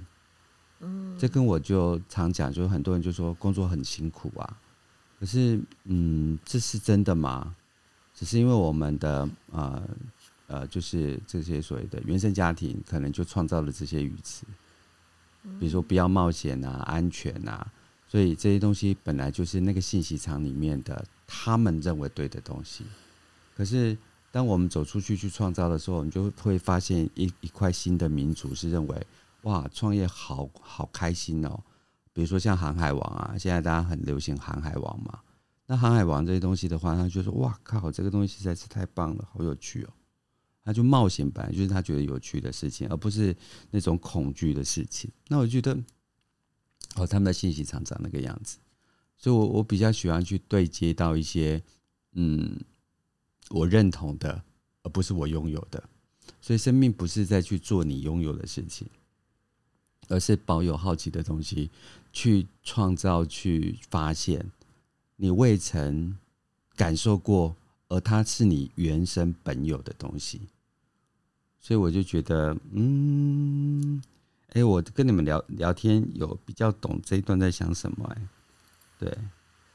[0.81, 4.57] 嗯，这跟我就常讲，就是很多人就说工作很辛苦啊。
[5.21, 7.55] 可是，嗯，这是真的吗？
[8.15, 9.89] 只是因为我们的呃
[10.47, 14.45] 呃，就是这些所谓的原生家庭，可能就创造了这些语词，
[15.59, 17.71] 比如说不要冒险啊，安全啊，
[18.09, 22.85] 所以这些东西本来就是那个信息场里面的他们认为对的东西。
[23.55, 23.97] 可是，
[24.33, 29.07] 当我们走出去去创造的时候，我们就会发现一一块新的民族是认为，
[29.43, 31.61] 哇，创业好好开心哦。
[32.21, 35.21] 比如说像航海王啊，现在大家很流行航海王嘛。
[35.65, 39.93] 那航海王这些东西的话，他就说：“哇靠，这个东西实在是太棒了，好有趣哦。”
[40.63, 43.35] 他就冒险本来就是他觉得有趣的事情，而不是
[43.71, 45.11] 那种恐惧的事情。
[45.29, 45.75] 那我觉得，
[46.97, 48.59] 哦，他们的信息常长那个样子，
[49.17, 51.63] 所以我我比较喜欢去对接到一些
[52.13, 52.61] 嗯
[53.49, 54.45] 我认同的，
[54.83, 55.83] 而不是我拥有的。
[56.39, 58.87] 所以生命不是在去做你拥有的事情。
[60.09, 61.71] 而是保有好奇的东西，
[62.13, 64.51] 去创造、去发现
[65.17, 66.17] 你未曾
[66.77, 67.57] 感受过，
[67.89, 70.41] 而它是你原生本有的东西。
[71.59, 74.03] 所以我就觉得，嗯，
[74.55, 78.07] 哎，我跟你们聊聊天，有比较懂这一段在想什么？
[78.17, 78.29] 哎，
[78.99, 79.19] 对，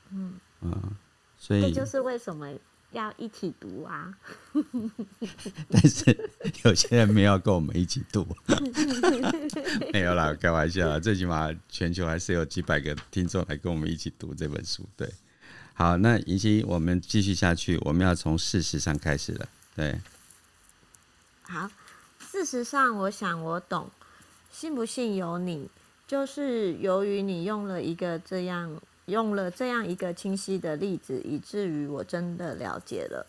[0.10, 0.96] 嗯嗯，
[1.38, 2.48] 所以这就是为什么
[2.96, 4.12] 要一起读啊。
[5.70, 6.32] 但是
[6.64, 8.26] 有些人没有跟我们一起读，
[9.94, 11.00] 没有啦，开玩笑啦。
[11.00, 14.88] 最起码全球还是有几百个听众来跟我们一起读这本书。
[14.96, 15.08] 对，
[15.74, 19.48] 好，那银溪，我们继续下去，我们要从事实上开始了。
[19.76, 20.00] 对，
[21.42, 21.70] 好，
[22.20, 23.92] 事实上，我想我懂。
[24.52, 25.70] 信不信由你，
[26.08, 33.26] 就是由于你用了一个这样用了这样一个清晰的例子，以至于我真的了解了。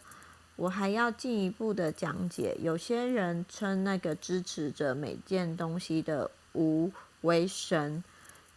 [0.57, 2.57] 我还要进一步的讲解。
[2.61, 6.91] 有些人称那个支持着每件东西的无
[7.23, 8.03] 为神，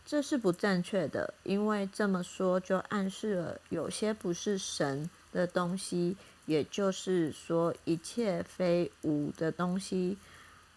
[0.06, 10.18] 这是不正确的，因为这么说就暗示了有些不是神的东西，也就是说一切非无的东西。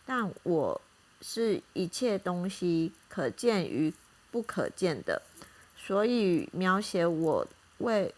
[0.06, 0.80] 但我。
[1.24, 3.94] 是一切东西可见与
[4.32, 5.22] 不可见的，
[5.84, 7.46] 所以描写我
[7.78, 8.14] 为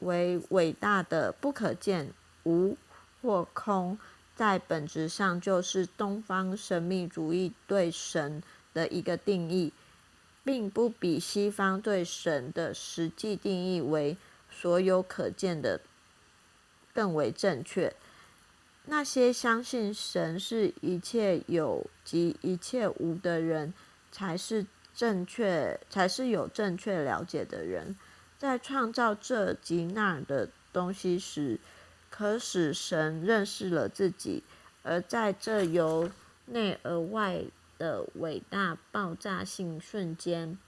[0.00, 2.12] 为伟大的不可见
[2.44, 2.76] 无
[3.22, 3.98] 或空，
[4.36, 8.42] 在本质上就是东方神秘主义对神
[8.74, 9.72] 的一个定义，
[10.44, 14.16] 并不比西方对神的实际定义为
[14.50, 15.80] 所有可见的
[16.92, 17.94] 更为正确。
[18.86, 23.72] 那些相信神是一切有及一切无的人，
[24.10, 27.96] 才是正确，才是有正确了解的人。
[28.38, 31.58] 在创造这及那的东西时，
[32.10, 34.42] 可使神认识了自己；
[34.82, 36.10] 而在这由
[36.46, 37.42] 内而外
[37.78, 40.58] 的伟大爆炸性瞬间，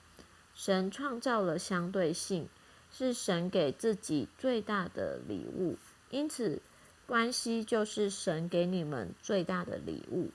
[0.55, 2.49] 神创造了相对性，
[2.91, 5.77] 是神给自己最大的礼物。
[6.11, 6.61] 因此。
[7.05, 10.31] 关系就是神给你们最大的礼物。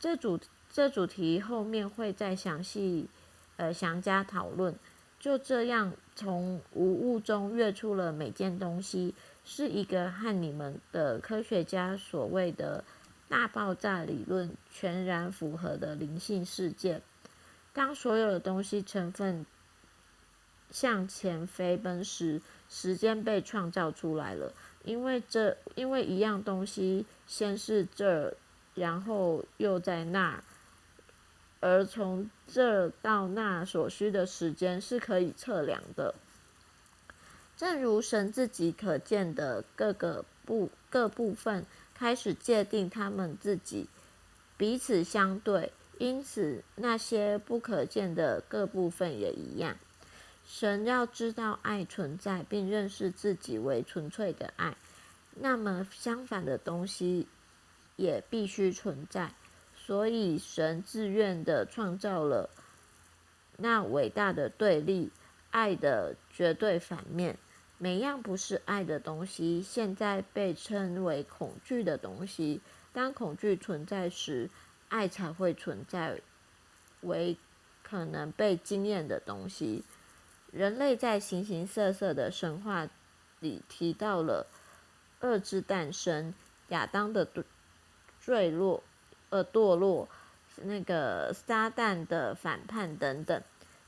[0.00, 0.40] 这主
[0.72, 3.06] 这主题后面会再详细
[3.56, 4.74] 呃详加讨论。
[5.18, 9.14] 就这样，从无物中跃出了每件东西，
[9.44, 12.84] 是一个和你们的科学家所谓的
[13.28, 17.00] 大爆炸理论全然符合的灵性事件。
[17.72, 19.44] 当所有的东西成分
[20.70, 24.52] 向前飞奔时，时间被创造出来了。
[24.84, 28.34] 因为这，因为一样东西先是这儿，
[28.74, 30.44] 然后又在那儿，
[31.60, 36.14] 而从这到那所需的时间是可以测量的。
[37.56, 41.64] 正如神自己可见的各个部各部分
[41.94, 43.88] 开始界定他们自己
[44.58, 49.76] 彼此相对，因此那些不可见的各部分也一样。
[50.46, 54.76] 神要知道爱存在，并认识自己为纯粹的爱，
[55.34, 57.26] 那么相反的东西
[57.96, 59.32] 也必须存在。
[59.86, 62.50] 所以神自愿的创造了
[63.56, 65.12] 那伟大的对立——
[65.52, 67.38] 爱的绝对反面。
[67.78, 72.60] 每样不是爱的东西，现在被称为恐惧的东西。
[72.92, 74.50] 当恐惧存在时，
[74.88, 76.20] 爱才会存在，
[77.02, 77.36] 为
[77.84, 79.84] 可能被经验的东西。
[80.50, 82.88] 人类在形形色色的神话
[83.38, 84.48] 里提到了
[85.20, 86.34] 恶之诞生、
[86.70, 87.28] 亚当的
[88.20, 88.82] 坠落、
[89.30, 90.08] 呃堕落、
[90.62, 93.42] 那个撒旦的反叛等等，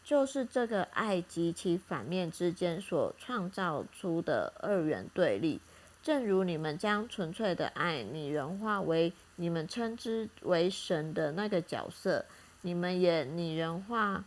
[0.05, 5.61] 就是这个爱及其反面之间所创造出的二元对立。
[6.03, 12.25] 正如你们将纯粹的爱拟人化为你们称之为神的那个角色，
[12.63, 14.25] 你们也拟人化。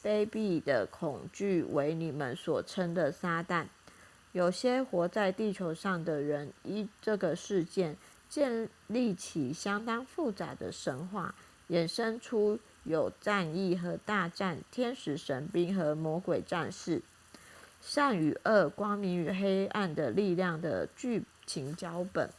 [0.00, 3.66] 卑鄙的恐惧为你们所称的撒旦。
[4.30, 7.96] 有些活在地球上的人依这个事件
[8.28, 11.34] 建立起相当复杂的神话，
[11.68, 17.02] 衍生出有战役和大战、天使神兵和魔鬼战士、
[17.80, 22.30] 善与恶、光明与黑暗的力量的剧情脚本。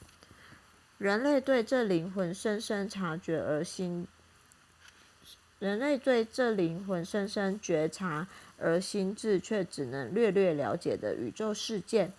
[0.97, 4.07] 人类对这灵魂深深察觉而心。
[5.59, 8.27] 人类对这灵魂深深觉察
[8.57, 12.13] 而心智却只能略略了解的宇宙事件，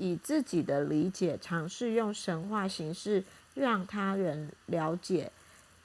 [0.00, 3.22] 以自己的理解尝试用神话形式
[3.54, 5.30] 让他人了解。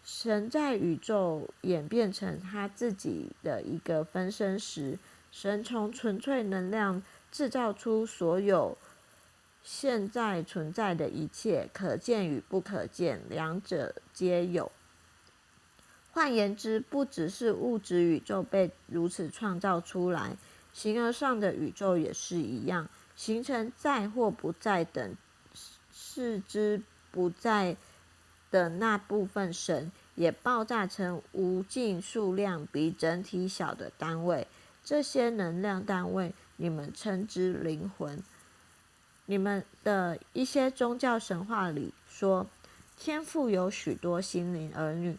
[0.05, 4.97] 神在宇宙演变成他自己的一个分身时，
[5.31, 8.77] 神从纯粹能量制造出所有
[9.61, 14.71] 现在存在的一切，可见与不可见，两者皆有。
[16.11, 20.37] 换言之，不只是物质宇宙被如此创造出来，
[20.71, 25.15] 形而上的宇宙也是一样，形成在或不在等
[25.91, 27.77] 视之不在
[28.51, 34.47] 的那部分神，也爆炸成无尽数量比整体小的单位。
[34.83, 38.21] 这些能量单位，你们称之灵魂。
[39.25, 42.45] 你们的一些宗教神话里说，
[42.95, 45.17] 天父有许多心灵儿女，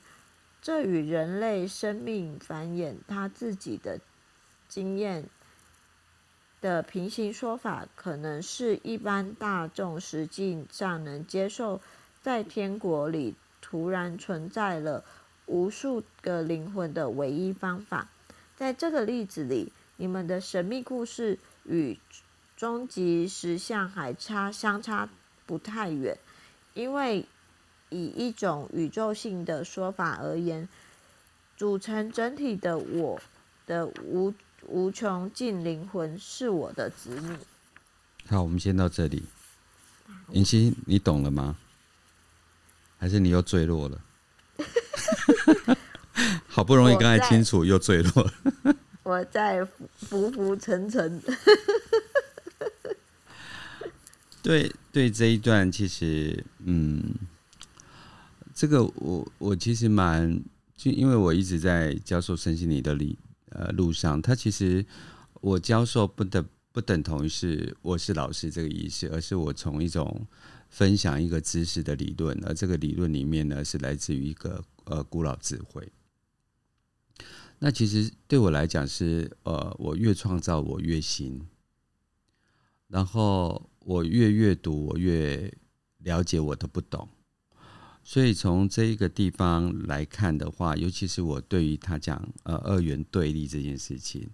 [0.63, 3.99] 这与人类生命繁衍他自己的
[4.69, 5.29] 经验
[6.61, 11.81] 的平行说法，可能是一般大众实际上能接受，
[12.23, 15.05] 在天国里突然存在了
[15.47, 18.09] 无数个灵魂的唯一方法。
[18.57, 21.99] 在这个例子里，你们的神秘故事与
[22.57, 25.09] 终极实相还差相差
[25.45, 26.17] 不太远，
[26.73, 27.27] 因为
[27.91, 30.69] 以一种宇宙性的说法而言，
[31.57, 33.21] 组成整体的我
[33.67, 34.33] 的无
[34.69, 37.37] 无穷尽灵魂是我的子女。
[38.29, 39.23] 好，我们先到这里。
[40.33, 41.57] 云溪，你懂了吗？
[42.99, 44.01] 还是你又坠落了？
[46.49, 48.33] 好不容易刚才清楚，又坠落了。
[49.03, 49.65] 我在
[49.99, 51.23] 浮浮沉沉。
[54.43, 57.15] 对 对，这一段其实，嗯，
[58.55, 60.41] 这个我我其实蛮，
[60.77, 63.19] 就因为我一直在教授身心灵的理
[63.57, 64.85] 呃路上，他其实
[65.41, 70.27] 我教授不等不等同于是我是老师这个意思，而是我从一种
[70.69, 75.91] 分享一个知识的理论，而这个理论里面呢是来自于一个呃古老智慧。
[77.59, 81.47] 那其实对我来讲是呃，我越创造我越新，
[82.89, 83.71] 然后。
[83.87, 85.49] 我越阅读，我越
[85.99, 87.09] 了解我的不懂。
[88.09, 94.31] 所以从这一个地方来看的话，尤其是我对于他讲呃二元对立这件事情，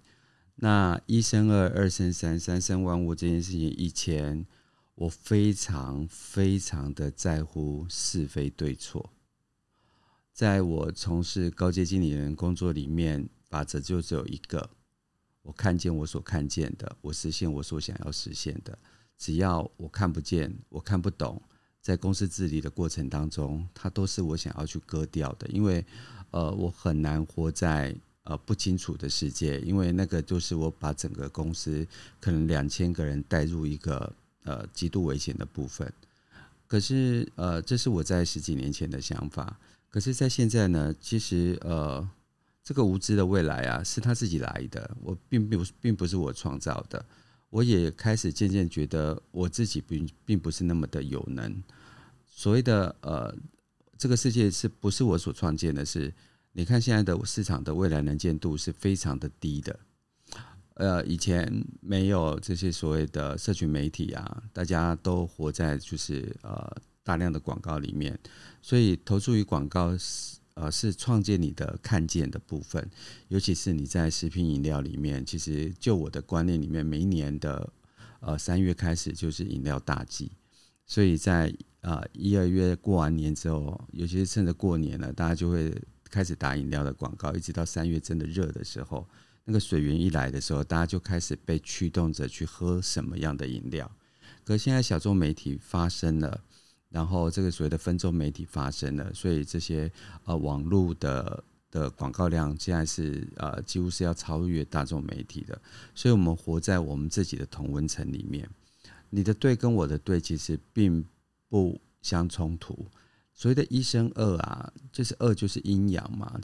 [0.57, 4.45] 那一生二，二生三，三生万物这件事情，以前
[4.93, 9.09] 我非常非常的在乎是非对错。
[10.31, 14.69] 在我从事高阶经理人工作里面，法则就只有一个：
[15.41, 18.77] 我看见我所看见的，我实现我所想要实现的。
[19.17, 21.41] 只要我看不见，我看不懂，
[21.83, 25.45] 在公司治理的过程当中，它都是我想要去割掉的。
[25.49, 25.85] 因为，
[26.31, 31.85] 呃，我很难活在呃不清楚的世界，因为那个就是我把整个公司
[32.21, 35.91] 可能两千个人带入一个呃极度危险的部分。
[36.67, 39.59] 可是，呃，这是我在十几年前的想法。
[39.89, 42.09] 可是，在现在呢，其实呃，
[42.63, 47.05] 这个无知的未来啊，是他自己来的，我并不并不是我创造的。
[47.53, 51.61] 我也开始渐渐觉得我自己并并不是那么的有能。
[52.25, 53.31] 所谓的呃，
[53.95, 55.85] 这个世界是不是我所创建的？
[55.85, 56.11] 是，
[56.53, 59.79] 你看现在的市场的未来能见度是非常的低的。
[60.73, 68.19] 呃，以前没有这些所谓的社群媒体啊，大家都活在就是呃大量的广告里面，
[68.63, 70.39] 所以投注于广告是。
[70.55, 72.87] 呃，是创建你的看见的部分，
[73.27, 75.25] 尤其是你在食品饮料里面。
[75.25, 77.73] 其实，就我的观念里面，每一年的
[78.19, 80.31] 呃三月开始就是饮料大季，
[80.85, 81.51] 所以在
[81.81, 85.75] 呃一二月过完年之后，尤其是趁着过年了，大家就会
[86.11, 89.07] 开始打饮料的广告，一直到三月真的热的时候，
[89.45, 93.91] 那个水源一来的时候，大家就开始被驱动着去喝什么样的饮料。
[94.43, 96.43] 可现在小众媒体发生了。
[96.93, 99.91] 然后这个所谓的分众媒体发生了，所以这些
[100.25, 105.59] 呃网络的的广告量现在是呃几乎是要超越大众媒体的，
[105.95, 108.47] 所以我们活在我们自己的同温层里面。
[109.09, 111.03] 你的对跟我的对其实并
[111.49, 112.85] 不相冲突。
[113.33, 116.39] 所谓的一生二啊，就是二就是阴阳嘛。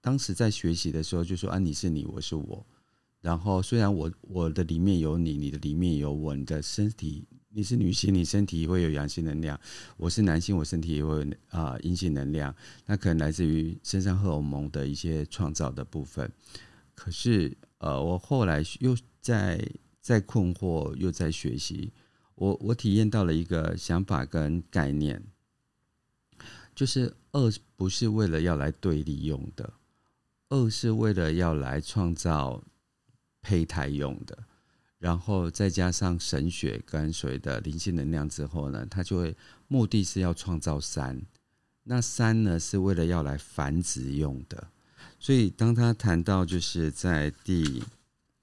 [0.00, 2.66] 当时在学习的时候就说啊，你是你，我是我。
[3.20, 7.24] 然后虽然我我的里面有你，你的里面有我，你的身体。
[7.58, 9.58] 你是女性，你身体会有阳性能量；
[9.96, 12.54] 我是男性，我身体也会有啊阴性能量。
[12.86, 16.30] 那可能来自于身上荷尔蒙的一些创造的部分。
[16.94, 19.68] 可是，呃，我后来又在
[20.00, 21.90] 在困惑，又在学习。
[22.36, 25.20] 我我体验到了一个想法跟概念，
[26.76, 29.72] 就是二不是为了要来对立用的，
[30.48, 32.62] 二是为了要来创造
[33.42, 34.44] 胚胎用的。
[34.98, 39.36] 然后再加上神学跟所谓的灵性能量之后呢，它就会
[39.68, 41.22] 目的是要创造三。
[41.84, 44.68] 那三呢是为了要来繁殖用的。
[45.20, 47.82] 所以当他谈到就是在第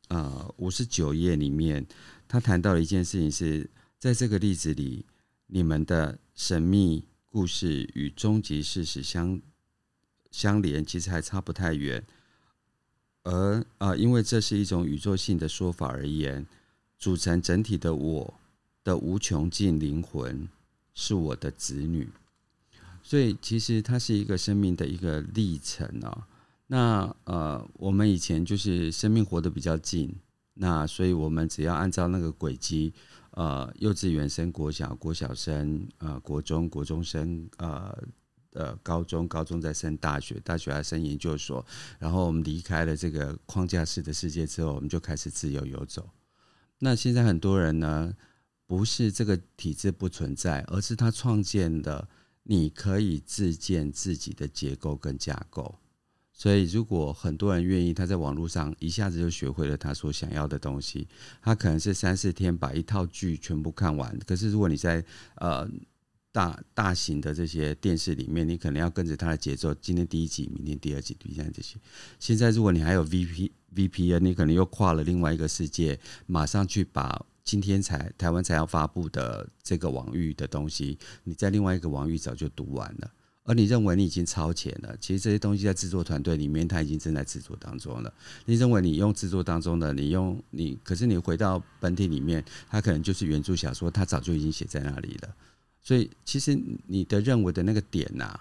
[0.08, 1.86] 呃五十九页里面，
[2.28, 5.06] 他谈到了一件事情是在这个例子里，
[5.48, 9.40] 你们的神秘故事与终极事实相
[10.32, 12.04] 相连，其实还差不太远。
[13.26, 16.46] 而啊、因为这是一种宇宙性的说法而言，
[16.98, 18.34] 组成整体的我
[18.84, 20.48] 的无穷尽灵魂
[20.94, 22.08] 是我的子女，
[23.02, 26.24] 所以其实它是一个生命的一个历程哦。
[26.68, 30.16] 那呃，我们以前就是生命活得比较近，
[30.54, 32.94] 那所以我们只要按照那个轨迹，
[33.32, 37.96] 呃，幼稚园生、国小、国小生，呃，国中、国中生，呃，
[38.56, 41.66] 呃，高中、高中再升大学，大学还升研究所，
[42.00, 46.10] 然后我们离开了这个框架式的世界之后，我们就开始自由游走。
[46.80, 48.14] 那现在很多人呢，
[48.66, 52.08] 不是这个体制不存在，而是他创建的
[52.44, 55.80] 你可以自建自己的结构跟架构。
[56.38, 61.08] 所以，如果很多人愿意，他在网络上一下子就学会了他所想要的东西，
[61.42, 64.20] 他可能是三四天把一套剧全部看完。
[64.28, 65.02] 可是，如果你在
[65.36, 65.66] 呃
[66.36, 71.64] 大大型的这些电视里面，你可能要跟着他的节奏，今天第一集，明天第二集，第三集。
[72.20, 83.10] 现在，如果你还有 V P V P N，你可能又跨了另外一个世界，马上去把今天才台湾才要发布的这个网域的东西，你在另外一个网域早就读完了。
[83.46, 88.14] 而你认为你已经超前了，其实这些东西在制作团队里面，它已经正在制作当中了。
[88.44, 95.34] 你认为你用制作当中的，你用你，可是你回到本体里面，它可能就是原著小说，它早就已经写在那里了。
[95.86, 98.40] 所以，其实你的认为的那个点呐、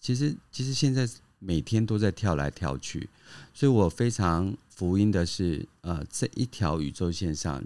[0.00, 1.08] 其实其实现在
[1.38, 3.08] 每天都在跳来跳去。
[3.54, 7.62] 所以我非常福音的是，呃，这一条宇宙线上。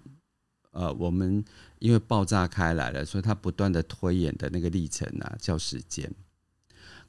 [0.72, 1.42] 呃，我们
[1.78, 6.11] 因为爆炸开来了，所以它不断的推演的那个历程啊，叫时间。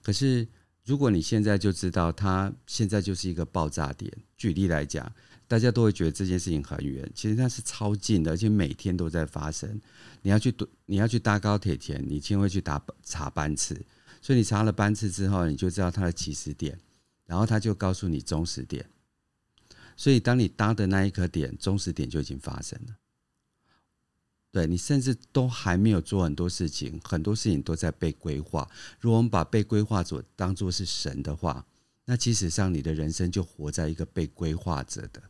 [0.01, 0.47] 可是，
[0.85, 5.09] 如果你现在就知道它现在就是一个爆炸点，举例来讲，
[5.54, 9.80] 大家都会觉得这件事情很远，其实它是超近的，而且每天都在发生。
[10.24, 10.51] 你要去
[10.88, 13.80] 你要去搭高铁前，你先会去打查班次，
[14.20, 16.80] 所以你查了班次之后，你就知道它的起始点，
[17.28, 18.84] 然后他就告诉你终始点。
[19.95, 22.95] 所以，当你搭的那一刻点，终始点就已经发生了。
[24.51, 28.68] 对，你甚至都还没有做很多事情，很多事情都在被规划。
[28.99, 31.64] 如果我们把被规划者当作是神的话，
[32.06, 35.22] 那其实上你的人生就活在一个被规划者的。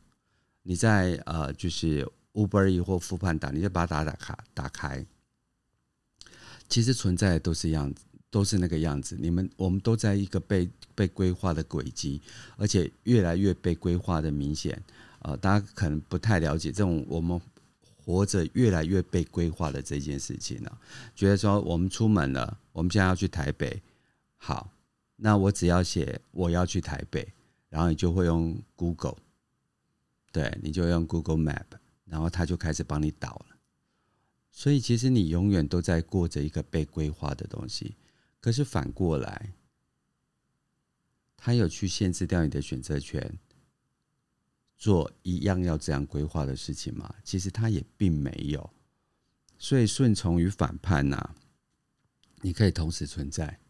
[0.64, 5.06] 你在呃，就是 Uber 或富判打你就把它打打卡打开，
[6.68, 9.16] 其实存在的都是样子，都是那个样子。
[9.20, 12.22] 你们我们都在一个被被规划的轨迹，
[12.58, 14.82] 而且越来越被规划的明显。
[15.20, 17.40] 呃，大家可能不太了解这种我们。
[18.06, 20.70] 活着越来越被规划的这件事情呢，
[21.16, 23.82] 觉得说我们出门了，我们现在要去台北，
[24.36, 24.70] 好，
[25.16, 27.26] 那我只要写我要去台北，
[27.70, 29.16] 然后你就会用 Google，
[30.34, 33.58] 对，你就用 Google Map，然后他就开始帮你导了。
[34.52, 37.96] 所以其实你永远都在过着一个被规划的东西，
[38.42, 39.54] 可是反过来，
[41.38, 43.40] 他有去限制掉你的选择权。
[44.76, 47.16] 做一样要这样规划的事情吗？
[47.24, 48.70] 其实他也并没有，
[49.58, 51.36] 所以顺从与反叛呐、啊，
[52.42, 53.62] 你可以同时存在，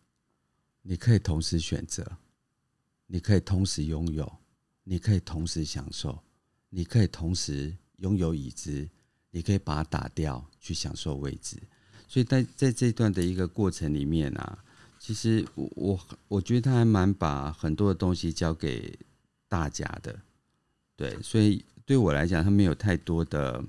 [0.82, 2.18] 你可以同时选择，
[3.06, 4.40] 你可以同时拥有，
[4.84, 6.24] 你可以同时享受，
[6.76, 8.90] 你可以同时拥有已知，
[9.30, 11.56] 你可以把它打掉去享受未知。
[12.08, 14.58] 所以在在这段的一个过程里面啊，
[15.00, 18.98] 其实我我我觉得他还蛮把很多的东西交给
[19.48, 20.20] 大家的。
[20.96, 23.64] 对，所以对我来讲，他没有太多的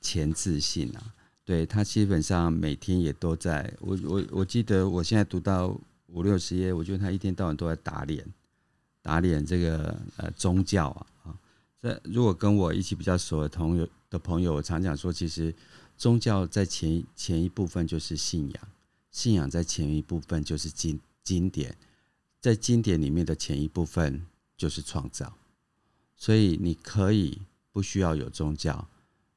[0.00, 1.14] 前置性啊。
[1.44, 3.72] 对，他基本上每天也都在。
[3.80, 5.76] 我我我记得我现在读到
[6.06, 8.24] 五六十页，我觉得他一天到晚都在打脸，
[9.02, 11.06] 打脸这个呃宗教啊
[11.82, 11.92] 啊。
[11.94, 15.54] 这如果跟我一起比较熟的朋友的朋友，我常讲说，其实
[15.96, 18.68] 宗教在前前一部分就是信仰，
[19.10, 21.76] 信仰在前一部分就是经经典，
[22.40, 24.26] 在经典里面的前一部分
[24.56, 25.36] 就是创造。
[26.16, 28.88] 所以你可以不需要有宗教，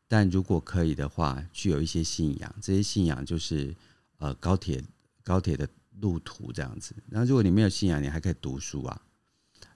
[0.08, 2.56] 但如果可以的话，具有一些信仰。
[2.62, 3.76] 这些信仰就是
[4.20, 4.84] 呃高铁
[5.24, 5.68] 高铁的
[6.00, 6.94] 路途这样子。
[7.10, 9.02] 然后如果你没有信仰，你还可以读书啊。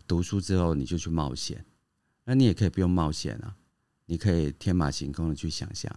[0.08, 1.66] 读书之后你就去冒险，
[2.30, 3.58] 那你也可以不用冒险啊，
[4.06, 5.92] 你可以天马行空的去想象，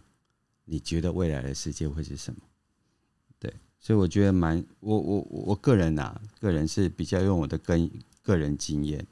[0.64, 2.41] 你觉得未来的世界会是什么？
[3.39, 7.78] 对，所以我觉得蛮我我我个人啊，个人是比较用我的个
[8.22, 9.07] 个人经验，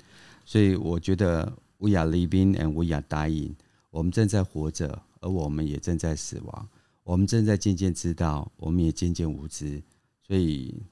[0.44, 1.52] 所以我觉得。
[1.82, 3.54] We are living and we are dying。
[3.88, 6.68] 我们正在活着，而我们也正在死亡。
[7.02, 9.82] 我们正在渐渐知道，我们也渐渐无知。
[10.22, 10.82] 所以，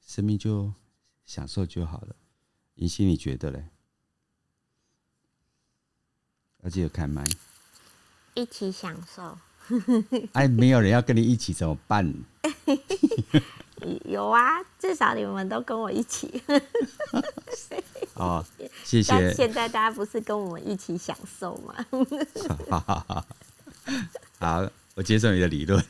[0.00, 0.72] 生命就
[1.26, 2.16] 享受就好了。
[2.76, 3.68] 银心，你觉得嘞？
[6.66, 7.24] 而且有开麦，
[8.34, 9.38] 一起享受。
[10.34, 12.12] 哎，没有人要跟你一起怎么办？
[14.04, 16.42] 有啊，至少你们都跟我一起。
[18.14, 18.44] 哦，
[18.82, 19.12] 谢谢。
[19.12, 21.86] 但现在大家不是跟我们一起享受吗？
[22.68, 23.24] 好好好，
[24.40, 25.80] 好，我接受你的理论。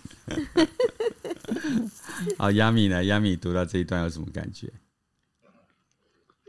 [2.36, 3.02] 好，亚米呢？
[3.04, 4.70] 亚米读到这一段有什么感觉？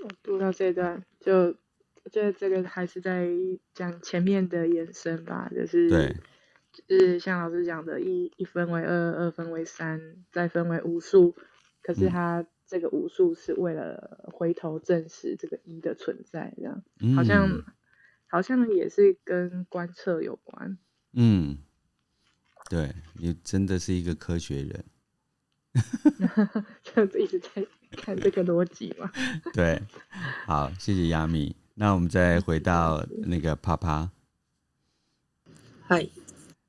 [0.03, 1.55] 我读到这一段，就
[2.07, 3.27] 我觉得这个还是在
[3.73, 6.15] 讲前面的延伸吧，就是对，
[6.71, 9.99] 就是像老师讲的，一一分为二，二分为三，
[10.31, 11.35] 再分为无数。
[11.81, 17.65] 可是他这个无数是为了回头证实这个一的存在，这样、嗯、好像
[18.27, 20.77] 好像也是跟观测有关。
[21.11, 21.57] 嗯，
[22.69, 24.85] 对，你真的是一个科学人。
[26.83, 29.11] 就一直在看这个逻辑嘛。
[29.53, 29.81] 对，
[30.45, 31.53] 好，谢谢亚米。
[31.79, 34.09] 那我们再回到那个啪啪。
[35.83, 36.09] 嗨，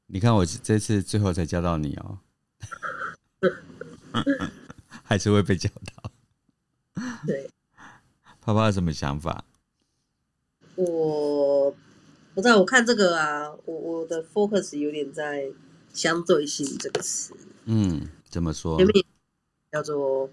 [0.07, 2.19] 你看我这次最后才叫到你哦，
[5.03, 6.11] 还是会被叫到。
[7.27, 7.51] 对，
[8.43, 9.47] 啪啪有什么想法？
[10.75, 11.75] 我
[12.35, 15.51] 不知道，我看这个啊，我我的 focus 有点在
[15.95, 17.35] 相对性这个词。
[17.65, 18.07] 嗯。
[18.29, 18.79] 怎么说？
[19.73, 20.29] 叫做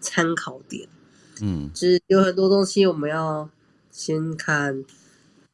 [0.00, 0.88] 参考点。
[1.40, 3.48] 嗯，就是有很多东西我们要
[3.96, 4.84] 先看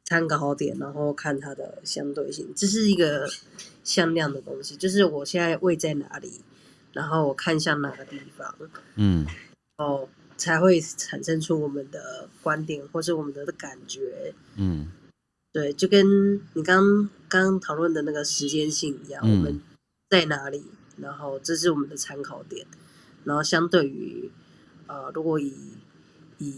[0.03, 2.51] 参考点，然后看它的相对性。
[2.53, 3.25] 这是一个
[3.85, 6.41] 向量的东西，就是我现在位在哪里，
[6.91, 8.53] 然后我看向哪个地方，
[8.95, 9.25] 嗯，
[9.77, 14.33] 哦，才会产生出我们的观点或是我们的感觉。
[14.57, 14.91] 嗯，
[15.53, 19.61] 对，就跟你刚刚讨论的那个时间性一样，嗯，我们
[20.09, 20.65] 在哪里？
[20.97, 22.67] 然后这是我们的参考点，
[23.23, 24.29] 然后相对于，
[24.85, 25.53] 呃，如果以
[26.37, 26.53] 以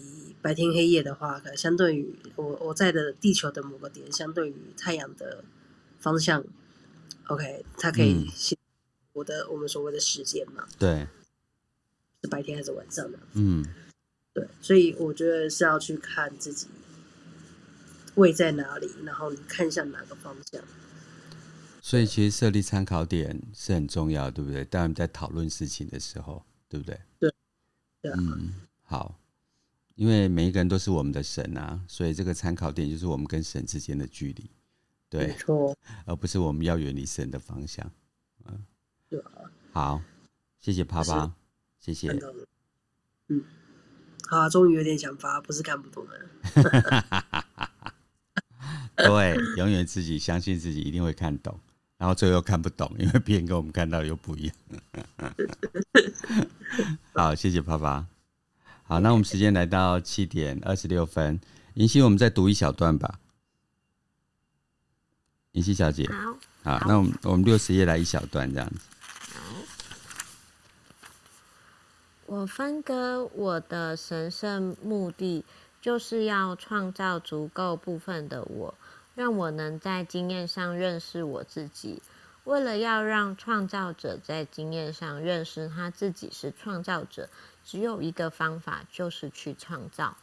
[0.46, 5.44] 白天黑夜的话，可能相对于我我在的地球的某个点，相对于太阳的
[5.98, 6.46] 方向
[7.26, 8.56] ，OK，它可以写
[9.14, 10.68] 我的、嗯、我们所谓的时间嘛？
[10.78, 11.08] 对，
[12.22, 13.18] 是白天还是晚上的？
[13.34, 13.66] 嗯，
[14.36, 16.68] 对，所以我觉得是要去看自己
[18.14, 20.64] 位在哪里，然后你看向哪个方向。
[21.82, 24.64] 所以其实设立参考点是很重要，对不对？
[24.66, 27.02] 当我们在讨论事情的时候，对不对？
[27.18, 27.34] 对，
[28.04, 28.18] 对啊。
[28.20, 29.20] 嗯，好，
[29.96, 34.50] 因为每一个人都是我们的神啊，所以这个参考点就是我们跟神之间的距离，
[35.10, 35.76] 对，没错，
[36.06, 37.90] 而不是我们要远离神的方向。
[38.46, 38.66] 嗯，
[39.10, 39.32] 对啊。
[39.72, 40.02] 好，
[40.60, 41.34] 谢谢啪啪，
[41.80, 42.10] 谢谢。
[43.30, 43.44] 嗯，
[44.28, 46.12] 好啊，终于有点想法，不是看不懂了。
[48.98, 51.60] 对，永远自己相信自己一定会看懂。
[51.98, 54.56] 然后最后看不懂，因为别人跟我们看到又不一样。
[57.16, 58.06] 好，谢谢啪啪。
[58.88, 61.42] 好，那我们时间来到七点二十六分，
[61.74, 63.20] 银希，我们再读一小段吧。
[65.54, 68.80] 银希小姐，好，好，那我们我们六十页来一小段这样子。
[72.28, 75.44] 我分割我的神圣目的，
[75.82, 78.76] 就是要创造足够部分的我。
[79.16, 82.04] 让我能在经验上认识我自己。
[82.44, 87.30] 为了要让创造者在经验上认识他自己是创造者，
[87.66, 90.16] 只有一个方法，就是去创造。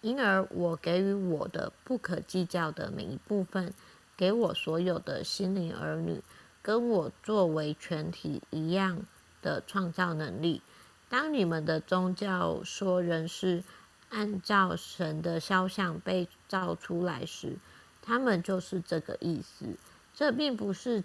[0.00, 3.72] 因而，我给予我的不可计较的每一部分，
[4.16, 6.22] 给我所有的心灵儿女，
[6.62, 9.02] 跟我作为全体一样
[9.42, 10.62] 的创造能力。
[11.08, 13.62] 当你们的宗教说人是
[14.10, 17.56] 按照神的肖像被造出来时，
[18.02, 19.76] 他们就是这个意思，
[20.14, 21.02] 这并不是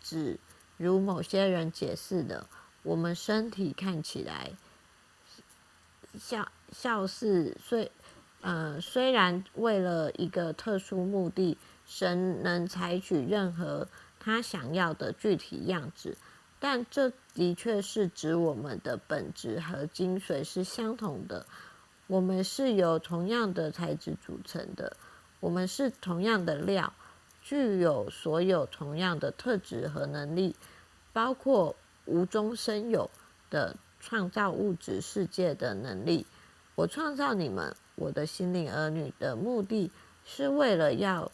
[0.00, 0.38] 指
[0.76, 2.46] 如某些人解释的，
[2.82, 4.52] 我们身体看起来
[6.18, 7.90] 像像是虽
[8.40, 11.56] 呃虽然为了一个特殊目的，
[11.86, 13.86] 神能采取任何
[14.18, 16.16] 他想要的具体样子，
[16.60, 21.46] 但这的确是指我们的本质和精髓是相同的，
[22.06, 24.96] 我们是由同样的材质组成的。
[25.40, 26.92] 我们是同样的料，
[27.42, 30.54] 具有所有同样的特质和能力，
[31.12, 33.10] 包括无中生有
[33.50, 36.26] 的创造物质世界的能力。
[36.74, 39.90] 我创造你们，我的心灵儿女的目的
[40.26, 41.30] 是为了要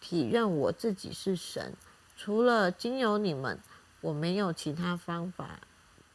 [0.00, 1.72] 体认我自己是神。
[2.16, 3.58] 除了经由你们，
[4.00, 5.58] 我没有其他方法、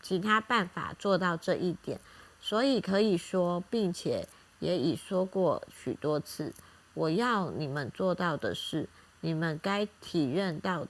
[0.02, 2.00] 其他办法做到这一点。
[2.40, 4.26] 所以可以说，并且
[4.60, 6.54] 也已说过许多次。
[6.94, 8.88] 我要你们做到的是，
[9.22, 10.88] 你们该体认到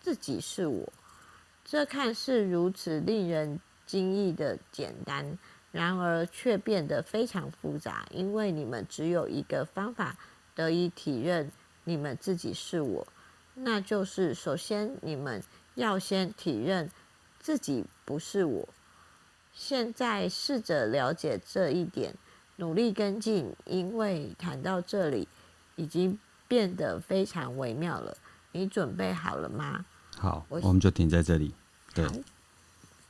[0.00, 0.92] 自己是我。
[1.64, 3.60] 这看似如此令人
[3.92, 5.38] 惊异的简单，
[5.70, 10.16] 然而却变得非常复杂，因为你们只有一个方法
[10.54, 11.52] 得以体认
[11.84, 13.06] 你们自己是我，
[13.54, 15.42] 那就是首先你们
[15.74, 16.90] 要先体认
[17.38, 18.66] 自己不是我。
[19.52, 22.14] 现在试着了解这一点，
[22.56, 25.28] 努力跟进，因为谈到这里。
[25.76, 26.16] 已经
[26.46, 28.14] 变得非常微妙了，
[28.52, 29.82] 你准备好了吗？
[30.18, 31.54] 好，我，我们就停在这里。
[31.94, 32.06] 对，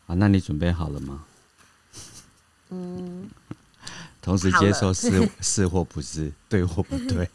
[0.07, 1.25] 啊，那你准备好了吗？
[2.71, 3.31] 嗯。
[4.23, 7.29] 同时接受是是或不是，对或不对，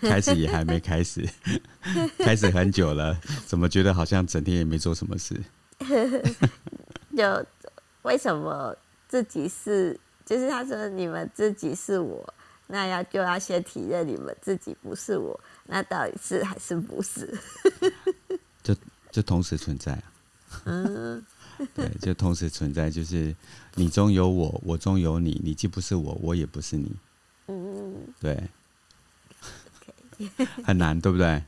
[0.00, 1.28] 开始也还没开始，
[2.18, 3.14] 开始很久了，
[3.46, 5.38] 怎么觉得好像整天也没做什么事？
[7.14, 7.46] 就
[8.00, 8.74] 为什么
[9.06, 10.00] 自己是？
[10.24, 12.32] 就是他说你们自己是我，
[12.68, 17.38] 那要就要先体认你们自己不是我，那到底是还是不是？
[18.62, 18.74] 就
[19.10, 20.02] 就同时存在啊。
[20.64, 21.22] 嗯。
[21.74, 23.34] 对，就同时存在，就是
[23.74, 26.90] 你中有我，我中有你，你既不是我，我也不是你。
[27.48, 28.48] 嗯嗯，对，
[30.64, 31.42] 很难，对不对？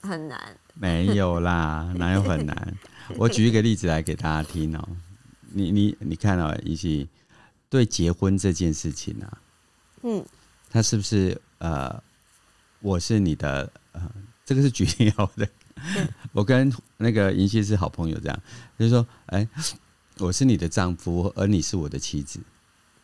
[0.00, 0.56] 很难。
[0.74, 2.74] 没有啦， 哪有很难？
[3.16, 4.88] 我举一个例子来给大家听哦。
[5.54, 7.08] 你你你看哦，一起
[7.68, 9.38] 对结婚这件事情啊，
[10.02, 10.24] 嗯，
[10.70, 12.02] 他是不是呃，
[12.80, 14.10] 我是你的呃，
[14.46, 15.46] 这个是举例好的。
[16.32, 18.42] 我跟那个银溪是好朋友，这样
[18.78, 19.48] 就是说，哎，
[20.18, 22.40] 我是你的丈夫，而你是我的妻子，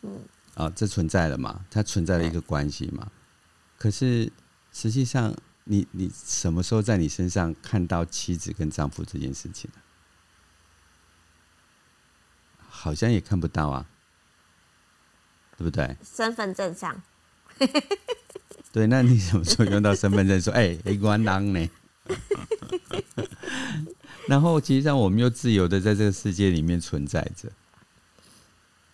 [0.01, 0.19] 嗯，
[0.55, 1.65] 啊，这存在了嘛？
[1.69, 3.11] 它存在了一个关系嘛？
[3.77, 4.31] 可是
[4.71, 9.81] 实际上，你你什么时候在你身上看到妻子跟丈夫这件事情呢？
[12.67, 13.85] 好像也看不到啊，
[15.57, 15.97] 对不对？
[16.01, 17.01] 身份证上，
[18.71, 21.69] 对，那你什么时候用到身份证说，哎，一关当呢？
[24.27, 27.51] 然后，其实上我们又自由的在这个世界里面存在着，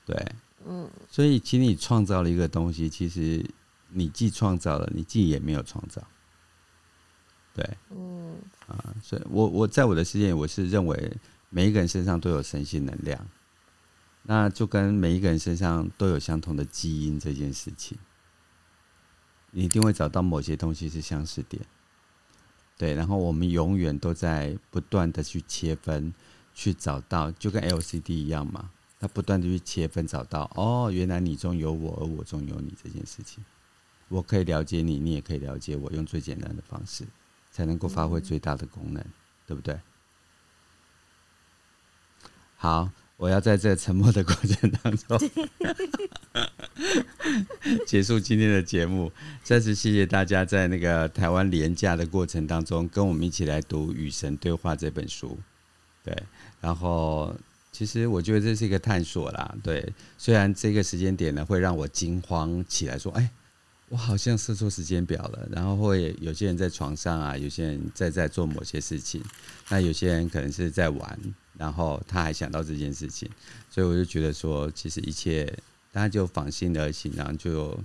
[0.05, 0.31] 对，
[0.65, 3.45] 嗯，所以，其实你创造了一个东西，其实
[3.89, 6.01] 你既创造了，你既也没有创造，
[7.53, 8.37] 对，嗯，
[8.67, 11.17] 啊，所以我我在我的世界里，我是认为
[11.49, 13.27] 每一个人身上都有神性能量，
[14.23, 17.97] 那就跟每一个人身上都有相同的基因这件事情，
[19.51, 21.61] 你一定会找到某些东西是相似点。
[22.77, 26.13] 对，然后我们永远都在不断的去切分，
[26.53, 28.69] 去找到，就跟 LCD 一样嘛，
[28.99, 33.43] 它不断的去切分，找到哦，原来你中有我，而我中有你这件事情，
[34.09, 37.05] 我可以了解你，你也可以了解我，用最简单的方式，
[37.51, 39.13] 才能够发挥最大的功能，嗯、
[39.47, 39.79] 对不对？
[42.57, 42.89] 好。
[43.17, 45.17] 我要在这沉默的过程当中
[47.87, 49.11] 结束今天的节目。
[49.41, 55.37] 再次谢谢大家在那个台湾廉价的过程当中，跟我们一起来读《与神对话》这本书。
[56.03, 56.15] 对，
[56.59, 57.33] 然后
[57.71, 59.55] 其实我觉得这是一个探索啦。
[59.63, 63.29] 对，虽然这个时间点呢会让我惊慌起来，说：“哎，
[63.87, 69.23] 我好像设错时间表了。”然后会有些人在床上啊，有些人在在做某些事情，
[69.69, 71.19] 那有些人可能是在玩。
[71.57, 73.29] 然后他还想到这件事情，
[73.69, 75.45] 所以我就觉得说，其实一切
[75.91, 77.77] 大家就放心而行，然后就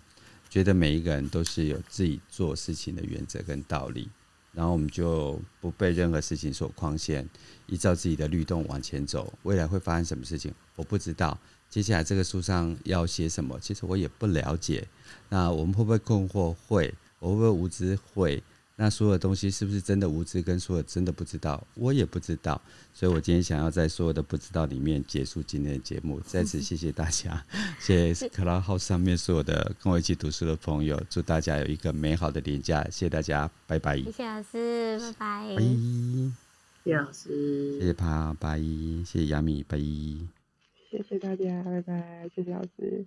[0.49, 4.09] 觉得每一个人都是有自己做事情的原则跟道理，
[4.53, 7.29] 然后我们就不被任何事情所框限，
[7.67, 9.33] 依照自己的律动往前走。
[9.45, 11.39] 未来会发生什么事情，我不知道。
[11.69, 14.89] 接下来这个书上要写什么，其实我也不了解。
[15.29, 16.53] 那我们会不会困惑？
[16.67, 16.93] 会。
[17.21, 17.97] 我会不会无知？
[18.13, 18.43] 会。
[18.83, 20.41] 那所有的东西是不是真的无知？
[20.41, 22.59] 跟所有真的不知道，我也不知道。
[22.95, 26.19] 所以我今天想要在所有的不知道里面结束今天的节目。
[26.21, 27.45] 再次谢谢大家，
[27.79, 30.99] 谢谢 Clubhouse 上面所有的跟我一起读书的朋友。
[31.11, 32.83] 祝大家有一个美好的年假。
[32.85, 33.99] 谢谢大家，拜拜。
[33.99, 35.57] 谢谢老师，拜拜。
[35.57, 35.63] 拜。
[36.83, 38.59] 谢谢老师，谢谢帕，拜。
[38.59, 39.79] 谢谢亚米，拜。
[39.79, 42.31] 谢谢大家，拜拜。
[42.35, 43.05] 谢谢老师。